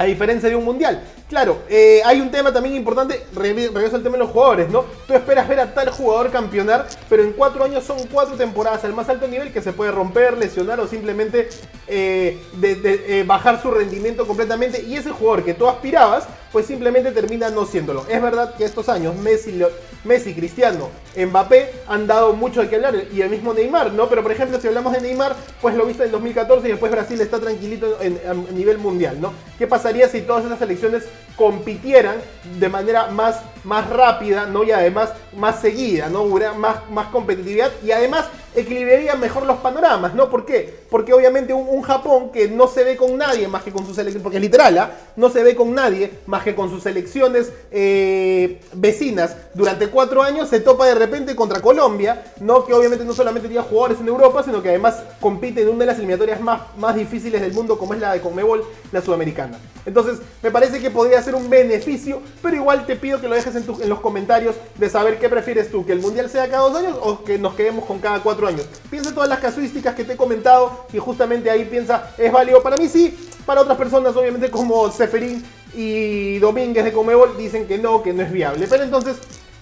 a 0.00 0.04
diferencia 0.04 0.48
de 0.48 0.56
un 0.56 0.64
mundial. 0.64 0.98
Claro, 1.28 1.58
eh, 1.68 2.00
hay 2.06 2.22
un 2.22 2.30
tema 2.30 2.50
también 2.50 2.74
importante, 2.74 3.22
regreso 3.34 3.96
al 3.96 4.02
tema 4.02 4.14
de 4.14 4.20
los 4.20 4.30
jugadores, 4.30 4.70
¿no? 4.70 4.86
Tú 5.06 5.12
esperas 5.12 5.46
ver 5.46 5.60
a 5.60 5.74
tal 5.74 5.90
jugador 5.90 6.30
campeonar, 6.30 6.88
pero 7.10 7.22
en 7.22 7.34
cuatro 7.34 7.64
años 7.64 7.84
son 7.84 7.98
cuatro 8.10 8.34
temporadas 8.34 8.82
al 8.84 8.94
más 8.94 9.10
alto 9.10 9.28
nivel 9.28 9.52
que 9.52 9.60
se 9.60 9.74
puede 9.74 9.90
romper, 9.92 10.38
lesionar 10.38 10.80
o 10.80 10.88
simplemente 10.88 11.50
eh, 11.86 12.38
eh, 12.62 13.24
bajar 13.26 13.60
su 13.60 13.70
rendimiento 13.70 14.26
completamente. 14.26 14.82
Y 14.82 14.96
ese 14.96 15.10
jugador 15.10 15.44
que 15.44 15.52
tú 15.52 15.68
aspirabas, 15.68 16.24
pues 16.50 16.64
simplemente 16.64 17.12
termina 17.12 17.50
no 17.50 17.66
siéndolo. 17.66 18.06
Es 18.08 18.22
verdad 18.22 18.54
que 18.54 18.64
estos 18.64 18.88
años 18.88 19.14
Messi, 19.16 19.60
Messi, 20.04 20.34
Cristiano, 20.34 20.88
Mbappé 21.16 21.70
han 21.88 22.06
dado 22.06 22.32
mucho 22.32 22.62
de 22.62 22.68
qué 22.68 22.76
hablar 22.76 22.94
y 23.12 23.20
el 23.20 23.30
mismo 23.30 23.52
Neymar, 23.52 23.92
¿no? 23.92 24.08
Pero 24.08 24.22
por 24.22 24.32
ejemplo, 24.32 24.60
si 24.60 24.68
hablamos 24.68 24.92
de 24.92 25.00
Neymar, 25.00 25.36
pues 25.60 25.74
lo 25.74 25.84
viste 25.84 26.04
en 26.04 26.12
2014 26.12 26.68
y 26.68 26.70
después 26.70 26.90
Brasil 26.90 27.20
está 27.20 27.38
tranquilito 27.38 27.98
a 28.00 28.52
nivel 28.52 28.78
mundial, 28.78 29.20
¿no? 29.20 29.32
¿Qué 29.58 29.66
pasaría 29.66 30.08
si 30.08 30.22
todas 30.22 30.44
esas 30.44 30.58
selecciones 30.58 31.04
compitieran 31.36 32.16
de 32.58 32.68
manera 32.68 33.08
más, 33.08 33.40
más 33.64 33.88
rápida, 33.88 34.46
¿no? 34.46 34.64
Y 34.64 34.70
además 34.70 35.10
más 35.36 35.60
seguida, 35.60 36.08
¿no? 36.08 36.22
Hubiera 36.22 36.52
más, 36.52 36.88
más 36.90 37.08
competitividad 37.08 37.70
y 37.84 37.92
además 37.92 38.26
equilibraría 38.54 39.14
mejor 39.14 39.46
los 39.46 39.58
panoramas, 39.58 40.14
¿no? 40.14 40.28
¿Por 40.28 40.44
qué? 40.44 40.80
Porque 40.90 41.12
obviamente 41.12 41.52
un, 41.52 41.80
Japón 41.80 42.30
que 42.30 42.46
no 42.46 42.68
se 42.68 42.84
ve 42.84 42.96
con 42.96 43.16
nadie 43.16 43.48
más 43.48 43.62
que 43.62 43.72
con 43.72 43.86
sus 43.86 43.96
selecciones, 43.96 44.22
porque 44.22 44.36
es 44.36 44.42
literal, 44.42 44.76
¿ah? 44.78 44.90
No 45.16 45.30
se 45.30 45.42
ve 45.42 45.54
con 45.56 45.74
nadie 45.74 46.12
más 46.26 46.42
que 46.42 46.54
con 46.54 46.68
sus 46.68 46.82
selecciones 46.82 47.52
eh, 47.70 48.60
vecinas 48.74 49.36
durante 49.54 49.88
cuatro 49.88 50.22
años, 50.22 50.48
se 50.48 50.60
topa 50.60 50.86
de 50.86 50.94
repente 50.94 51.34
contra 51.34 51.60
Colombia, 51.60 52.24
¿no? 52.40 52.64
Que 52.66 52.74
obviamente 52.74 53.04
no 53.04 53.12
solamente 53.12 53.48
tiene 53.48 53.62
jugadores 53.62 53.98
en 54.00 54.08
Europa, 54.08 54.42
sino 54.42 54.62
que 54.62 54.68
además 54.68 55.02
compite 55.20 55.62
en 55.62 55.68
una 55.68 55.80
de 55.80 55.86
las 55.86 55.96
eliminatorias 55.96 56.40
más, 56.40 56.60
más 56.76 56.94
difíciles 56.94 57.40
del 57.40 57.54
mundo, 57.54 57.78
como 57.78 57.94
es 57.94 58.00
la 58.00 58.12
de 58.12 58.20
Conmebol, 58.20 58.64
la 58.92 59.00
sudamericana. 59.00 59.58
Entonces, 59.86 60.18
me 60.42 60.50
parece 60.50 60.80
que 60.80 60.90
podría 60.90 61.22
ser 61.22 61.34
un 61.34 61.48
beneficio, 61.48 62.20
pero 62.42 62.56
igual 62.56 62.84
te 62.86 62.96
pido 62.96 63.20
que 63.20 63.28
lo 63.28 63.34
dejes 63.34 63.49
en, 63.56 63.88
los 63.88 64.00
comentarios 64.00 64.56
de 64.76 64.88
saber 64.88 65.18
qué 65.18 65.28
prefieres 65.28 65.70
tú, 65.70 65.84
que 65.84 65.92
el 65.92 66.00
Mundial 66.00 66.28
sea 66.28 66.48
cada 66.48 66.68
dos 66.68 66.76
años 66.76 66.96
o 67.00 67.22
que 67.24 67.38
nos 67.38 67.54
quedemos 67.54 67.84
con 67.84 67.98
cada 67.98 68.20
cuatro 68.22 68.46
años. 68.46 68.66
Piensa 68.90 69.10
en 69.10 69.14
todas 69.14 69.28
las 69.28 69.40
casuísticas 69.40 69.94
que 69.94 70.04
te 70.04 70.14
he 70.14 70.16
comentado 70.16 70.86
y 70.92 70.98
justamente 70.98 71.50
ahí 71.50 71.64
piensa, 71.64 72.12
¿es 72.18 72.32
válido 72.32 72.62
para 72.62 72.76
mí? 72.76 72.88
Sí, 72.88 73.16
para 73.46 73.62
otras 73.62 73.76
personas 73.76 74.14
obviamente 74.16 74.50
como 74.50 74.90
Seferín 74.90 75.44
y 75.74 76.38
Domínguez 76.38 76.84
de 76.84 76.92
Comebol 76.92 77.36
dicen 77.36 77.66
que 77.66 77.78
no, 77.78 78.02
que 78.02 78.12
no 78.12 78.22
es 78.22 78.32
viable. 78.32 78.66
Pero 78.68 78.84
entonces 78.84 79.16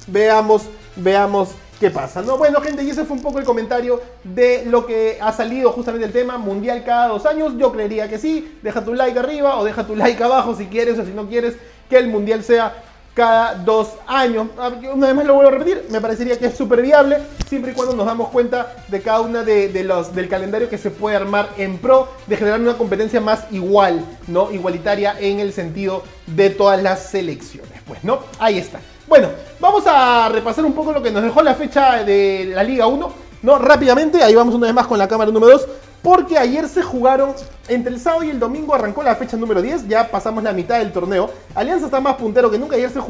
veamos, 0.07 0.63
veamos 0.97 1.51
qué 1.79 1.91
pasa. 1.91 2.23
¿no? 2.23 2.37
Bueno, 2.37 2.61
gente, 2.61 2.83
y 2.83 2.91
ese 2.91 3.05
fue 3.05 3.17
un 3.17 3.23
poco 3.23 3.39
el 3.39 3.45
comentario 3.45 4.01
de 4.25 4.65
lo 4.67 4.87
que 4.87 5.19
ha 5.21 5.33
salido 5.33 5.73
justamente 5.73 6.07
el 6.07 6.13
tema 6.13 6.39
mundial 6.39 6.85
cada 6.85 7.09
dos 7.09 7.27
años. 7.27 7.55
Yo 7.57 7.73
creería 7.73 8.09
que 8.09 8.19
sí. 8.19 8.59
Deja 8.63 8.85
tu 8.85 8.95
like 8.95 9.19
arriba 9.19 9.57
o 9.59 9.65
deja 9.65 9.87
tu 9.87 9.95
like 9.95 10.23
abajo 10.23 10.55
si 10.57 10.67
quieres 10.67 10.99
o 10.99 11.05
si 11.05 11.13
no 11.13 11.29
quieres 11.29 11.57
que 11.89 11.97
el 11.97 12.09
mundial 12.09 12.45
sea 12.45 12.85
cada 13.19 13.57
dos 13.57 13.95
años. 14.07 14.47
Una 14.95 15.09
vez 15.09 15.17
más 15.17 15.25
lo 15.25 15.35
vuelvo 15.35 15.49
a 15.49 15.59
repetir, 15.59 15.87
me 15.91 16.01
parecería 16.01 16.39
que 16.39 16.47
es 16.47 16.57
súper 16.57 16.81
viable. 16.83 17.19
siempre 17.49 17.73
y 17.73 17.75
cuando 17.75 17.97
nos 17.97 18.07
damos 18.07 18.29
cuenta 18.29 18.77
de 18.87 19.03
cada 19.03 19.23
una 19.23 19.43
de, 19.43 19.83
los 19.83 20.15
del 20.15 20.29
calendario 20.29 20.69
que 20.69 20.79
se 20.79 20.93
puede 20.93 21.17
armar 21.17 21.49
en 21.59 21.79
pro, 21.79 22.07
de 22.29 22.37
generar 22.37 22.61
una 22.61 22.79
competencia 22.79 23.21
más 23.21 23.47
igual, 23.51 24.05
¿no? 24.29 24.53
Igualitaria 24.53 25.17
en 25.19 25.41
el 25.41 25.53
sentido 25.53 26.05
de 26.29 26.51
todas 26.51 26.81
las 26.81 27.07
selecciones. 27.11 27.83
Pues, 27.89 28.05
¿no? 28.05 28.21
Ahí 28.39 28.59
está. 28.59 28.79
Bueno, 29.09 29.31
vamos 29.59 29.83
a 29.89 30.29
repasar 30.29 30.65
un 30.65 30.75
poco 30.75 30.93
lo 30.93 31.03
que 31.03 31.11
nos 31.11 31.25
dejó 31.25 31.43
la 31.43 31.57
fecha 31.57 32.05
de 32.05 32.53
la 32.55 32.63
Liga 32.63 32.87
1. 32.87 33.28
No, 33.43 33.59
rápidamente, 33.59 34.23
ahí 34.23 34.35
vamos 34.35 34.55
una 34.55 34.67
vez 34.67 34.75
más 34.75 34.87
con 34.87 34.99
la 34.99 35.07
cámara 35.07 35.31
número 35.31 35.53
2. 35.53 35.69
Porque 36.03 36.39
ayer 36.39 36.69
se 36.69 36.83
jugaron, 36.83 37.35
entre 37.67 37.93
el 37.93 38.01
sábado 38.01 38.23
y 38.23 38.31
el 38.31 38.39
domingo 38.39 38.73
arrancó 38.73 39.03
la 39.03 39.17
fecha 39.17 39.37
número 39.37 39.61
10, 39.61 39.89
ya 39.89 40.09
pasamos 40.09 40.45
la 40.45 40.53
mitad 40.53 40.79
del 40.79 40.93
torneo. 40.93 41.29
Alianza 41.57 41.87
está 41.87 42.01
más 42.01 42.15
puntero 42.15 42.51
que 42.51 42.59
nunca, 42.59 42.77
ayer 42.77 42.91
se 42.91 43.01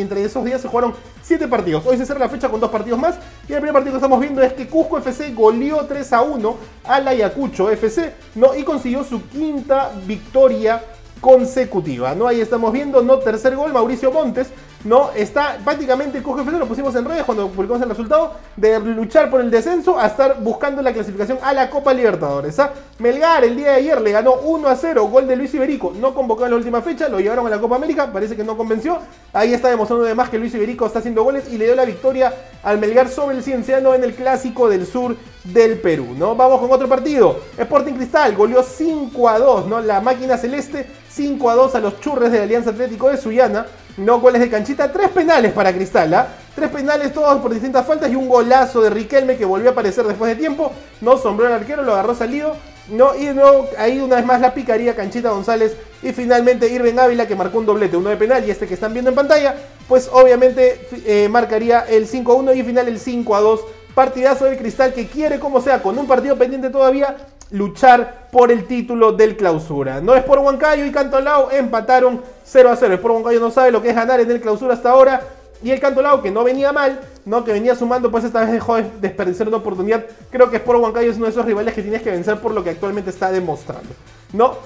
entre 0.00 0.22
esos 0.22 0.44
días 0.44 0.60
se 0.60 0.68
jugaron 0.68 0.94
7 1.22 1.48
partidos. 1.48 1.84
Hoy 1.84 1.96
se 1.96 2.06
cierra 2.06 2.20
la 2.20 2.28
fecha 2.28 2.48
con 2.48 2.60
dos 2.60 2.70
partidos 2.70 3.00
más. 3.00 3.16
Y 3.48 3.52
el 3.52 3.58
primer 3.58 3.72
partido 3.72 3.94
que 3.94 3.98
estamos 3.98 4.20
viendo 4.20 4.42
es 4.42 4.52
que 4.52 4.68
Cusco 4.68 4.98
FC 4.98 5.34
goleó 5.34 5.86
3 5.86 6.12
a 6.12 6.22
1 6.22 6.56
al 6.84 7.08
Ayacucho 7.08 7.68
FC 7.68 8.14
¿no? 8.36 8.54
y 8.54 8.62
consiguió 8.62 9.02
su 9.02 9.26
quinta 9.28 9.90
victoria 10.06 10.82
consecutiva. 11.20 12.14
¿no? 12.14 12.28
Ahí 12.28 12.40
estamos 12.40 12.72
viendo, 12.72 13.02
¿no? 13.02 13.18
Tercer 13.18 13.56
gol, 13.56 13.72
Mauricio 13.72 14.12
Montes 14.12 14.48
¿no? 14.84 15.10
Está 15.12 15.58
prácticamente 15.64 16.22
Coge 16.22 16.42
FC, 16.42 16.58
lo 16.58 16.66
pusimos 16.66 16.94
en 16.94 17.04
redes 17.04 17.24
cuando 17.24 17.48
publicamos 17.48 17.82
el 17.82 17.88
resultado, 17.88 18.34
de 18.56 18.78
luchar 18.80 19.30
por 19.30 19.40
el 19.40 19.50
descenso 19.50 19.98
a 19.98 20.06
estar 20.06 20.40
buscando 20.40 20.82
la 20.82 20.92
clasificación 20.92 21.38
a 21.42 21.52
la 21.52 21.70
Copa 21.70 21.92
Libertadores. 21.92 22.58
¿ah? 22.58 22.72
Melgar 22.98 23.44
el 23.44 23.56
día 23.56 23.72
de 23.72 23.76
ayer 23.76 24.00
le 24.00 24.12
ganó 24.12 24.34
1 24.34 24.68
a 24.68 24.76
0, 24.76 25.04
gol 25.08 25.26
de 25.26 25.36
Luis 25.36 25.52
Iberico, 25.54 25.92
no 25.98 26.14
convocado 26.14 26.46
en 26.46 26.52
la 26.52 26.56
última 26.56 26.82
fecha, 26.82 27.08
lo 27.08 27.20
llevaron 27.20 27.46
a 27.46 27.50
la 27.50 27.58
Copa 27.60 27.76
América, 27.76 28.12
parece 28.12 28.36
que 28.36 28.44
no 28.44 28.56
convenció. 28.56 28.98
Ahí 29.32 29.52
está 29.52 29.68
demostrando 29.68 30.04
además 30.04 30.30
que 30.30 30.38
Luis 30.38 30.54
Iberico 30.54 30.86
está 30.86 31.00
haciendo 31.00 31.22
goles 31.24 31.44
y 31.50 31.58
le 31.58 31.66
dio 31.66 31.74
la 31.74 31.84
victoria 31.84 32.32
al 32.62 32.78
Melgar 32.78 33.08
sobre 33.08 33.36
el 33.36 33.42
Cienciano 33.42 33.94
en 33.94 34.04
el 34.04 34.14
clásico 34.14 34.68
del 34.68 34.86
sur 34.86 35.16
del 35.44 35.78
Perú, 35.78 36.14
¿no? 36.16 36.34
Vamos 36.34 36.60
con 36.60 36.72
otro 36.72 36.88
partido. 36.88 37.40
Sporting 37.56 37.94
Cristal 37.94 38.34
goleó 38.34 38.62
5 38.62 39.28
a 39.28 39.38
2, 39.38 39.66
¿no? 39.66 39.80
La 39.80 40.00
máquina 40.00 40.36
celeste 40.36 40.86
5 41.10 41.50
a 41.50 41.54
2 41.54 41.74
a 41.74 41.80
los 41.80 42.00
churres 42.00 42.32
de 42.32 42.38
la 42.38 42.44
Alianza 42.44 42.70
Atlético 42.70 43.08
de 43.08 43.16
Sullana. 43.16 43.66
No 43.96 44.20
goles 44.20 44.42
de 44.42 44.50
canchita, 44.50 44.92
tres 44.92 45.08
penales 45.08 45.52
para 45.52 45.72
Cristal, 45.72 46.12
¿ah? 46.12 46.28
Tres 46.54 46.70
penales 46.70 47.14
todos 47.14 47.40
por 47.40 47.52
distintas 47.52 47.86
faltas 47.86 48.10
y 48.10 48.16
un 48.16 48.28
golazo 48.28 48.82
de 48.82 48.90
Riquelme 48.90 49.36
que 49.36 49.46
volvió 49.46 49.70
a 49.70 49.72
aparecer 49.72 50.06
después 50.06 50.30
de 50.30 50.36
tiempo. 50.36 50.70
No 51.00 51.16
sombró 51.16 51.46
el 51.46 51.54
arquero, 51.54 51.82
lo 51.82 51.94
agarró 51.94 52.14
salido. 52.14 52.56
No, 52.88 53.16
y 53.16 53.26
no, 53.26 53.64
ahí 53.78 53.98
una 53.98 54.16
vez 54.16 54.26
más 54.26 54.40
la 54.40 54.54
picaría 54.54 54.94
Canchita 54.94 55.30
González 55.30 55.76
y 56.02 56.12
finalmente 56.12 56.68
Irving 56.70 56.98
Ávila 56.98 57.26
que 57.26 57.34
marcó 57.34 57.58
un 57.58 57.66
doblete, 57.66 57.96
uno 57.96 58.10
de 58.10 58.16
penal 58.16 58.46
y 58.46 58.50
este 58.50 58.68
que 58.68 58.74
están 58.74 58.92
viendo 58.92 59.10
en 59.10 59.16
pantalla, 59.16 59.56
pues 59.88 60.08
obviamente 60.12 60.86
eh, 61.04 61.28
marcaría 61.28 61.80
el 61.80 62.08
5-1 62.08 62.56
y 62.56 62.62
final 62.62 62.86
el 62.86 63.00
5-2. 63.00 63.60
Partidazo 63.94 64.44
del 64.44 64.58
Cristal 64.58 64.92
que 64.92 65.08
quiere 65.08 65.40
como 65.40 65.60
sea, 65.60 65.82
con 65.82 65.98
un 65.98 66.06
partido 66.06 66.36
pendiente 66.36 66.68
todavía, 66.68 67.16
luchar 67.50 68.28
por 68.32 68.50
el 68.50 68.66
título 68.66 69.12
del 69.12 69.36
clausura. 69.36 70.00
No 70.00 70.14
es 70.14 70.22
por 70.24 70.38
Huancayo 70.38 70.84
y 70.84 70.92
Cantolao 70.92 71.50
empataron 71.50 72.22
0 72.44 72.70
a 72.70 72.76
0. 72.76 72.94
Es 72.94 73.00
por 73.00 73.10
Huancayo 73.12 73.40
no 73.40 73.50
sabe 73.50 73.70
lo 73.70 73.82
que 73.82 73.90
es 73.90 73.94
ganar 73.94 74.20
en 74.20 74.30
el 74.30 74.40
clausura 74.40 74.74
hasta 74.74 74.90
ahora. 74.90 75.22
Y 75.62 75.70
el 75.70 75.80
Cantolao, 75.80 76.22
que 76.22 76.30
no 76.30 76.44
venía 76.44 76.72
mal, 76.72 77.00
no 77.24 77.44
que 77.44 77.52
venía 77.52 77.74
sumando, 77.74 78.10
pues 78.10 78.24
esta 78.24 78.40
vez 78.40 78.52
dejó 78.52 78.76
de 78.76 78.90
desperdiciar 79.00 79.48
una 79.48 79.56
oportunidad. 79.56 80.04
Creo 80.30 80.50
que 80.50 80.56
es 80.56 80.62
por 80.62 80.76
Huancayo 80.76 81.10
es 81.10 81.16
uno 81.16 81.26
de 81.26 81.30
esos 81.30 81.46
rivales 81.46 81.72
que 81.72 81.82
tienes 81.82 82.02
que 82.02 82.10
vencer 82.10 82.38
por 82.40 82.52
lo 82.52 82.62
que 82.62 82.70
actualmente 82.70 83.10
está 83.10 83.30
demostrando. 83.30 83.88
¿No? 84.32 84.56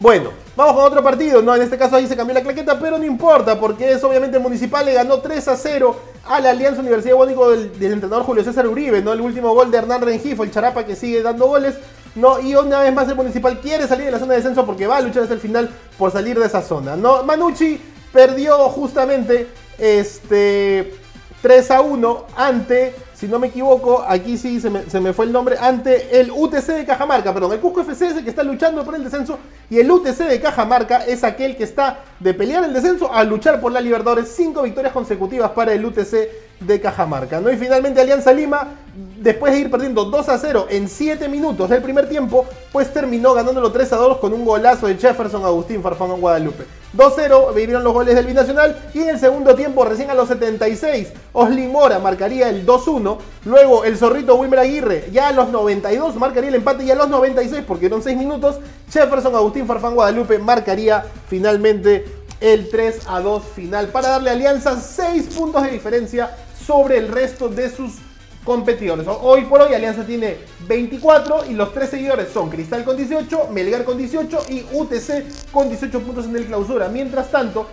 Bueno, 0.00 0.30
vamos 0.56 0.74
con 0.74 0.84
otro 0.84 1.02
partido, 1.02 1.40
¿no? 1.40 1.54
En 1.54 1.62
este 1.62 1.78
caso 1.78 1.96
ahí 1.96 2.06
se 2.06 2.16
cambió 2.16 2.34
la 2.34 2.42
claqueta, 2.42 2.78
pero 2.78 2.98
no 2.98 3.04
importa, 3.04 3.58
porque 3.58 3.92
es 3.92 4.02
obviamente 4.02 4.38
Municipal, 4.38 4.84
le 4.84 4.94
ganó 4.94 5.18
3 5.18 5.48
a 5.48 5.56
0 5.56 5.96
a 6.26 6.40
la 6.40 6.50
Alianza 6.50 6.80
Universidad 6.80 7.14
Bónico 7.14 7.50
del, 7.50 7.78
del, 7.78 7.92
entrenador 7.92 8.24
Julio 8.24 8.42
César 8.42 8.66
Uribe, 8.66 9.02
¿no? 9.02 9.12
El 9.12 9.20
último 9.20 9.54
gol 9.54 9.70
de 9.70 9.78
Hernán 9.78 10.02
Rengifo, 10.02 10.42
el 10.42 10.50
charapa 10.50 10.84
que 10.84 10.96
sigue 10.96 11.22
dando 11.22 11.46
goles, 11.46 11.76
¿no? 12.14 12.40
Y 12.40 12.54
una 12.54 12.80
vez 12.80 12.92
más 12.92 13.08
el 13.08 13.14
Municipal 13.14 13.60
quiere 13.60 13.86
salir 13.86 14.06
de 14.06 14.12
la 14.12 14.18
zona 14.18 14.32
de 14.32 14.38
descenso 14.38 14.66
porque 14.66 14.86
va 14.86 14.96
a 14.96 15.00
luchar 15.00 15.22
hasta 15.22 15.34
el 15.34 15.40
final 15.40 15.70
por 15.96 16.10
salir 16.10 16.38
de 16.38 16.46
esa 16.46 16.62
zona, 16.62 16.96
¿no? 16.96 17.22
Manucci 17.22 17.80
perdió 18.12 18.56
justamente 18.68 19.48
este 19.78 20.94
3 21.42 21.70
a 21.70 21.80
1 21.80 22.26
ante 22.36 22.94
si 23.14 23.28
no 23.28 23.38
me 23.38 23.46
equivoco, 23.46 24.04
aquí 24.06 24.36
sí 24.36 24.60
se 24.60 24.70
me, 24.70 25.12
fue 25.12 25.26
el 25.26 25.32
nombre, 25.32 25.56
ante 25.58 26.20
el 26.20 26.30
UTC 26.30 26.66
de 26.66 26.84
Cajamarca, 26.84 27.32
perdón, 27.32 27.52
el 27.52 27.60
Cusco 27.60 27.82
FC 27.82 28.08
es 28.08 28.16
el 28.16 28.24
que 28.24 28.30
está 28.30 28.42
luchando 28.42 28.84
por 28.84 28.94
el 28.96 29.04
descenso 29.04 29.38
y 29.70 29.78
el 29.78 29.90
UTC 29.90 30.18
de 30.28 30.40
Cajamarca 30.40 31.04
es 31.06 31.22
aquel 31.22 31.56
que 31.56 31.62
está 31.62 32.00
de 32.18 32.34
pelear 32.34 32.64
el 32.64 32.74
descenso 32.74 33.12
a 33.12 33.22
luchar 33.22 33.60
por 33.60 33.70
la 33.70 33.80
Libertadores, 33.80 34.32
cinco 34.34 34.62
victorias 34.62 34.92
consecutivas 34.92 35.52
para 35.52 35.72
el 35.72 35.84
UTC 35.84 36.28
de 36.66 36.80
Cajamarca, 36.80 37.40
¿no? 37.40 37.50
Y 37.50 37.56
finalmente 37.56 38.00
Alianza 38.00 38.32
Lima, 38.32 38.68
después 39.18 39.52
de 39.52 39.60
ir 39.60 39.70
perdiendo 39.70 40.04
2 40.04 40.28
a 40.28 40.38
0 40.38 40.66
en 40.70 40.88
7 40.88 41.28
minutos 41.28 41.68
del 41.70 41.82
primer 41.82 42.08
tiempo, 42.08 42.46
pues 42.72 42.92
terminó 42.92 43.34
ganándolo 43.34 43.72
3 43.72 43.92
a 43.92 43.96
2 43.96 44.18
con 44.18 44.32
un 44.32 44.44
golazo 44.44 44.86
de 44.86 44.96
Jefferson 44.96 45.44
Agustín 45.44 45.82
Farfán 45.82 46.20
Guadalupe. 46.20 46.64
2-0 46.96 47.52
vivieron 47.54 47.82
los 47.82 47.92
goles 47.92 48.14
del 48.14 48.26
Binacional 48.26 48.76
y 48.94 49.00
en 49.00 49.08
el 49.08 49.18
segundo 49.18 49.54
tiempo, 49.56 49.84
recién 49.84 50.10
a 50.10 50.14
los 50.14 50.28
76, 50.28 51.08
Oslin 51.32 51.72
Mora 51.72 51.98
marcaría 51.98 52.48
el 52.48 52.64
2-1. 52.64 53.18
Luego 53.46 53.84
el 53.84 53.96
zorrito 53.96 54.36
Wilmer 54.36 54.60
Aguirre 54.60 55.08
ya 55.10 55.28
a 55.28 55.32
los 55.32 55.48
92 55.48 56.14
marcaría 56.16 56.50
el 56.50 56.54
empate 56.56 56.84
y 56.84 56.90
a 56.92 56.94
los 56.94 57.08
96, 57.08 57.64
porque 57.66 57.86
eran 57.86 58.02
6 58.02 58.16
minutos, 58.16 58.60
Jefferson 58.92 59.34
Agustín 59.34 59.66
Farfán 59.66 59.94
Guadalupe 59.94 60.38
marcaría 60.38 61.04
finalmente 61.28 62.04
el 62.40 62.68
3 62.68 63.00
a 63.08 63.20
2 63.20 63.42
final 63.42 63.88
para 63.88 64.10
darle 64.10 64.30
a 64.30 64.34
Alianza 64.34 64.78
6 64.78 65.34
puntos 65.34 65.62
de 65.62 65.70
diferencia 65.70 66.30
sobre 66.66 66.98
el 66.98 67.08
resto 67.08 67.48
de 67.48 67.70
sus 67.70 67.92
competidores. 68.44 69.06
Hoy 69.08 69.42
por 69.42 69.62
hoy 69.62 69.74
Alianza 69.74 70.04
tiene 70.04 70.36
24 70.68 71.46
y 71.46 71.54
los 71.54 71.72
tres 71.72 71.90
seguidores 71.90 72.28
son 72.32 72.50
Cristal 72.50 72.84
con 72.84 72.96
18, 72.96 73.48
Melgar 73.50 73.84
con 73.84 73.96
18 73.96 74.46
y 74.50 74.64
UTC 74.72 75.50
con 75.50 75.68
18 75.68 76.00
puntos 76.00 76.26
en 76.26 76.36
el 76.36 76.46
clausura. 76.46 76.88
Mientras 76.88 77.30
tanto, 77.30 77.66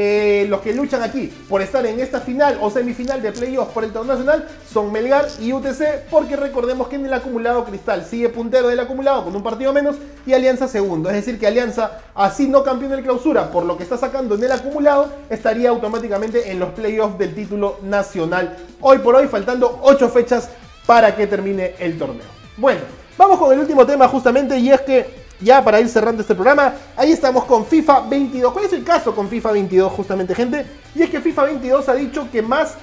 eh, 0.00 0.46
los 0.48 0.60
que 0.60 0.72
luchan 0.72 1.02
aquí 1.02 1.26
por 1.48 1.60
estar 1.60 1.84
en 1.84 1.98
esta 1.98 2.20
final 2.20 2.56
o 2.60 2.70
semifinal 2.70 3.20
de 3.20 3.32
playoffs 3.32 3.72
por 3.72 3.82
el 3.82 3.92
torneo 3.92 4.14
nacional 4.14 4.46
son 4.72 4.92
Melgar 4.92 5.26
y 5.40 5.52
UTC, 5.52 6.04
porque 6.08 6.36
recordemos 6.36 6.86
que 6.86 6.94
en 6.94 7.06
el 7.06 7.12
acumulado 7.12 7.64
Cristal 7.64 8.04
sigue 8.04 8.28
puntero 8.28 8.68
del 8.68 8.78
acumulado 8.78 9.24
con 9.24 9.34
un 9.34 9.42
partido 9.42 9.72
menos 9.72 9.96
y 10.24 10.34
Alianza 10.34 10.68
segundo. 10.68 11.10
Es 11.10 11.16
decir, 11.16 11.40
que 11.40 11.48
Alianza, 11.48 11.98
así 12.14 12.46
no 12.46 12.62
campeón 12.62 12.92
del 12.92 13.02
clausura 13.02 13.50
por 13.50 13.64
lo 13.64 13.76
que 13.76 13.82
está 13.82 13.96
sacando 13.96 14.36
en 14.36 14.44
el 14.44 14.52
acumulado, 14.52 15.10
estaría 15.30 15.70
automáticamente 15.70 16.52
en 16.52 16.60
los 16.60 16.70
playoffs 16.70 17.18
del 17.18 17.34
título 17.34 17.80
nacional. 17.82 18.56
Hoy 18.80 18.98
por 18.98 19.16
hoy, 19.16 19.26
faltando 19.26 19.80
8 19.82 20.10
fechas 20.10 20.48
para 20.86 21.16
que 21.16 21.26
termine 21.26 21.74
el 21.80 21.98
torneo. 21.98 22.22
Bueno, 22.56 22.82
vamos 23.16 23.36
con 23.36 23.52
el 23.52 23.58
último 23.58 23.84
tema 23.84 24.06
justamente 24.06 24.56
y 24.58 24.70
es 24.70 24.80
que 24.82 25.27
ya 25.40 25.62
para 25.62 25.80
ir 25.80 25.88
cerrando 25.88 26.22
este 26.22 26.34
programa, 26.34 26.74
ahí 26.96 27.12
estamos 27.12 27.44
con 27.44 27.66
FIFA 27.66 28.00
22. 28.08 28.52
¿Cuál 28.52 28.64
es 28.64 28.72
el 28.72 28.84
caso 28.84 29.14
con 29.14 29.28
FIFA 29.28 29.52
22 29.52 29.92
justamente, 29.92 30.34
gente? 30.34 30.66
Y 30.94 31.02
es 31.02 31.10
que 31.10 31.20
FIFA 31.20 31.44
22 31.44 31.88
ha 31.88 31.94
dicho 31.94 32.28
que 32.30 32.42
más 32.42 32.74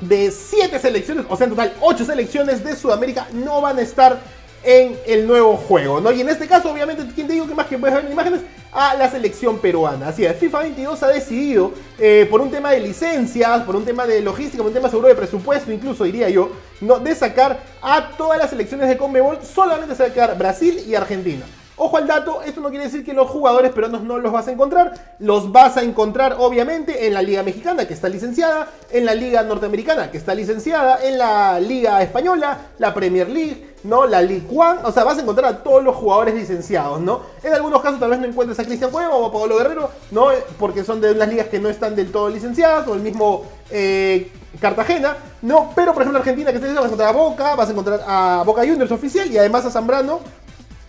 de 0.00 0.30
7 0.30 0.78
selecciones, 0.78 1.26
o 1.28 1.36
sea, 1.36 1.44
en 1.44 1.50
total 1.50 1.72
8 1.80 2.04
selecciones 2.04 2.64
de 2.64 2.76
Sudamérica 2.76 3.26
no 3.32 3.60
van 3.60 3.78
a 3.78 3.82
estar 3.82 4.18
en 4.64 4.96
el 5.06 5.26
nuevo 5.26 5.56
juego, 5.56 6.00
¿no? 6.00 6.10
Y 6.10 6.22
en 6.22 6.28
este 6.28 6.46
caso, 6.46 6.70
obviamente, 6.72 7.04
¿quién 7.14 7.26
te 7.26 7.34
digo 7.34 7.46
que 7.46 7.54
más 7.54 7.66
que 7.66 7.78
puedes 7.78 7.94
ver 7.94 8.06
en 8.06 8.12
imágenes? 8.12 8.40
A 8.72 8.94
la 8.94 9.08
selección 9.10 9.58
peruana. 9.58 10.08
Así 10.08 10.24
es, 10.24 10.36
FIFA 10.36 10.60
22 10.60 11.02
ha 11.02 11.08
decidido, 11.08 11.72
eh, 11.98 12.26
por 12.30 12.40
un 12.40 12.50
tema 12.50 12.72
de 12.72 12.80
licencias, 12.80 13.62
por 13.62 13.76
un 13.76 13.84
tema 13.84 14.06
de 14.06 14.20
logística, 14.20 14.58
por 14.58 14.68
un 14.68 14.74
tema 14.74 14.88
seguro 14.88 15.08
de 15.08 15.14
presupuesto, 15.14 15.70
incluso 15.70 16.04
diría 16.04 16.28
yo, 16.28 16.50
¿no? 16.80 16.98
de 16.98 17.14
sacar 17.14 17.60
a 17.82 18.08
todas 18.16 18.38
las 18.38 18.50
selecciones 18.50 18.88
de 18.88 18.96
Conmebol, 18.96 19.38
solamente 19.44 19.94
quedar 20.12 20.36
Brasil 20.36 20.82
y 20.88 20.94
Argentina. 20.94 21.44
Ojo 21.76 21.96
al 21.96 22.06
dato, 22.06 22.40
esto 22.42 22.60
no 22.60 22.70
quiere 22.70 22.84
decir 22.84 23.04
que 23.04 23.12
los 23.12 23.28
jugadores 23.28 23.72
peruanos 23.72 24.02
no 24.02 24.18
los 24.18 24.30
vas 24.30 24.46
a 24.46 24.52
encontrar, 24.52 24.92
los 25.18 25.50
vas 25.50 25.76
a 25.76 25.82
encontrar 25.82 26.36
obviamente 26.38 27.08
en 27.08 27.14
la 27.14 27.20
Liga 27.20 27.42
Mexicana 27.42 27.88
que 27.88 27.94
está 27.94 28.08
licenciada, 28.08 28.68
en 28.92 29.04
la 29.04 29.14
Liga 29.14 29.42
Norteamericana 29.42 30.08
que 30.12 30.18
está 30.18 30.36
licenciada, 30.36 31.00
en 31.02 31.18
la 31.18 31.58
Liga 31.58 32.00
Española, 32.00 32.58
la 32.78 32.94
Premier 32.94 33.28
League, 33.28 33.74
¿no? 33.82 34.06
La 34.06 34.22
Ligue 34.22 34.46
One, 34.54 34.82
o 34.84 34.92
sea, 34.92 35.02
vas 35.02 35.18
a 35.18 35.22
encontrar 35.22 35.52
a 35.52 35.62
todos 35.64 35.82
los 35.82 35.96
jugadores 35.96 36.36
licenciados, 36.36 37.00
¿no? 37.00 37.22
En 37.42 37.52
algunos 37.52 37.82
casos 37.82 37.98
tal 37.98 38.10
vez 38.10 38.20
no 38.20 38.26
encuentres 38.26 38.60
a 38.60 38.64
Cristian 38.64 38.92
Cueva 38.92 39.16
o 39.16 39.26
a 39.26 39.32
Pablo 39.32 39.58
Guerrero, 39.58 39.90
¿no? 40.12 40.28
Porque 40.60 40.84
son 40.84 41.00
de 41.00 41.10
unas 41.10 41.28
ligas 41.28 41.48
que 41.48 41.58
no 41.58 41.68
están 41.68 41.96
del 41.96 42.12
todo 42.12 42.28
licenciadas, 42.28 42.86
o 42.86 42.94
el 42.94 43.00
mismo 43.00 43.46
eh, 43.70 44.30
Cartagena, 44.60 45.16
¿no? 45.42 45.72
Pero 45.74 45.92
por 45.92 46.02
ejemplo 46.02 46.20
Argentina 46.20 46.52
que 46.52 46.58
está 46.58 46.68
vas 46.68 46.84
a 46.84 46.86
encontrar 46.86 47.08
a 47.08 47.12
Boca, 47.12 47.56
vas 47.56 47.68
a 47.68 47.72
encontrar 47.72 48.00
a 48.06 48.42
Boca 48.46 48.60
Juniors 48.60 48.92
oficial 48.92 49.28
y 49.28 49.38
además 49.38 49.64
a 49.66 49.70
Zambrano 49.72 50.20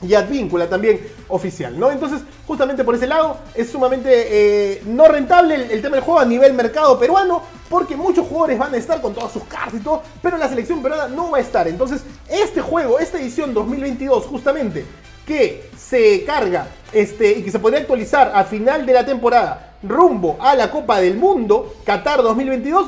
y 0.08 0.14
Advíncula 0.14 0.70
también 0.70 1.00
oficial, 1.28 1.78
¿no? 1.80 1.92
Entonces, 1.92 2.22
justamente 2.48 2.84
por 2.84 2.96
ese 2.96 3.08
lado, 3.08 3.38
es 3.54 3.70
sumamente 3.70 4.10
eh, 4.10 4.82
no 4.86 5.08
rentable 5.08 5.56
el, 5.56 5.82
tema 5.82 5.96
del 5.96 6.04
juego 6.04 6.20
a 6.20 6.26
nivel 6.26 6.54
mercado 6.54 7.00
peruano, 7.00 7.42
porque 7.70 7.96
muchos 7.96 8.28
jugadores 8.28 8.60
van 8.60 8.74
a 8.74 8.78
estar 8.78 9.02
con 9.02 9.14
todas 9.14 9.32
sus 9.32 9.44
cartas 9.44 9.76
y 9.80 9.84
todo, 9.84 10.04
pero 10.22 10.38
la 10.38 10.48
selección 10.48 10.82
peruana 10.82 11.08
no 11.08 11.32
va 11.32 11.38
a 11.40 11.42
estar. 11.42 11.68
Entonces, 11.68 12.04
este 12.30 12.62
juego, 12.62 13.00
esta 13.00 13.20
edición 13.20 13.54
2022, 13.54 14.26
justamente, 14.26 14.86
que 15.26 15.70
se 15.76 16.24
carga 16.24 16.68
este, 16.94 17.40
y 17.40 17.44
que 17.44 17.52
se 17.52 17.60
podría 17.60 17.80
actualizar 17.80 18.32
a 18.36 18.44
final 18.44 18.86
de 18.86 18.94
la 18.94 19.06
temporada, 19.06 19.74
rumbo 19.82 20.38
a 20.40 20.56
la 20.56 20.72
Copa 20.72 21.00
del 21.00 21.18
Mundo, 21.18 21.76
Qatar 21.84 22.22
2022. 22.22 22.88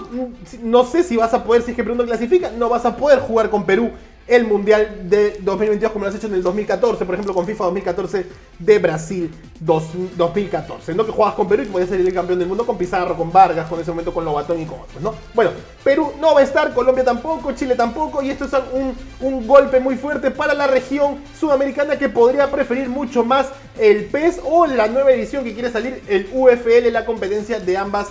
No 0.61 0.85
sé 0.85 1.03
si 1.03 1.17
vas 1.17 1.33
a 1.33 1.43
poder, 1.43 1.63
si 1.63 1.71
es 1.71 1.77
que 1.77 1.83
Perú 1.83 1.97
clasifica, 2.05 2.51
no 2.51 2.69
vas 2.69 2.85
a 2.85 2.95
poder 2.95 3.19
jugar 3.19 3.49
con 3.49 3.65
Perú 3.65 3.91
el 4.27 4.45
Mundial 4.45 5.09
de 5.09 5.37
2022 5.41 5.91
como 5.91 6.05
lo 6.05 6.09
has 6.09 6.17
hecho 6.17 6.27
en 6.27 6.33
el 6.33 6.43
2014, 6.43 7.05
por 7.05 7.15
ejemplo 7.15 7.33
con 7.33 7.45
FIFA 7.45 7.65
2014 7.65 8.25
de 8.59 8.79
Brasil 8.79 9.31
2014, 9.61 10.93
¿no? 10.93 11.05
Que 11.05 11.11
jugabas 11.11 11.35
con 11.35 11.47
Perú 11.47 11.63
y 11.63 11.67
podías 11.67 11.89
ser 11.89 12.01
el 12.01 12.13
campeón 12.13 12.39
del 12.39 12.47
mundo 12.47 12.65
con 12.65 12.77
Pizarro, 12.77 13.15
con 13.15 13.31
Vargas, 13.31 13.67
con 13.69 13.79
ese 13.79 13.91
momento 13.91 14.13
con 14.13 14.25
Lobatón 14.25 14.61
y 14.61 14.65
con 14.65 14.79
otros, 14.79 15.01
¿no? 15.01 15.13
Bueno, 15.33 15.51
Perú 15.83 16.11
no 16.19 16.33
va 16.33 16.41
a 16.41 16.43
estar, 16.43 16.73
Colombia 16.73 17.03
tampoco, 17.03 17.53
Chile 17.53 17.75
tampoco, 17.75 18.21
y 18.21 18.29
esto 18.29 18.45
es 18.45 18.51
un, 18.73 18.95
un 19.21 19.47
golpe 19.47 19.79
muy 19.79 19.95
fuerte 19.95 20.31
para 20.31 20.53
la 20.53 20.67
región 20.67 21.19
sudamericana 21.39 21.97
que 21.97 22.09
podría 22.09 22.51
preferir 22.51 22.89
mucho 22.89 23.23
más 23.23 23.47
el 23.79 24.05
PES 24.05 24.41
o 24.43 24.65
la 24.65 24.87
nueva 24.87 25.11
edición 25.11 25.43
que 25.43 25.53
quiere 25.53 25.71
salir, 25.71 26.03
el 26.07 26.27
UFL, 26.33 26.91
la 26.91 27.05
competencia 27.05 27.59
de 27.59 27.77
ambas 27.77 28.07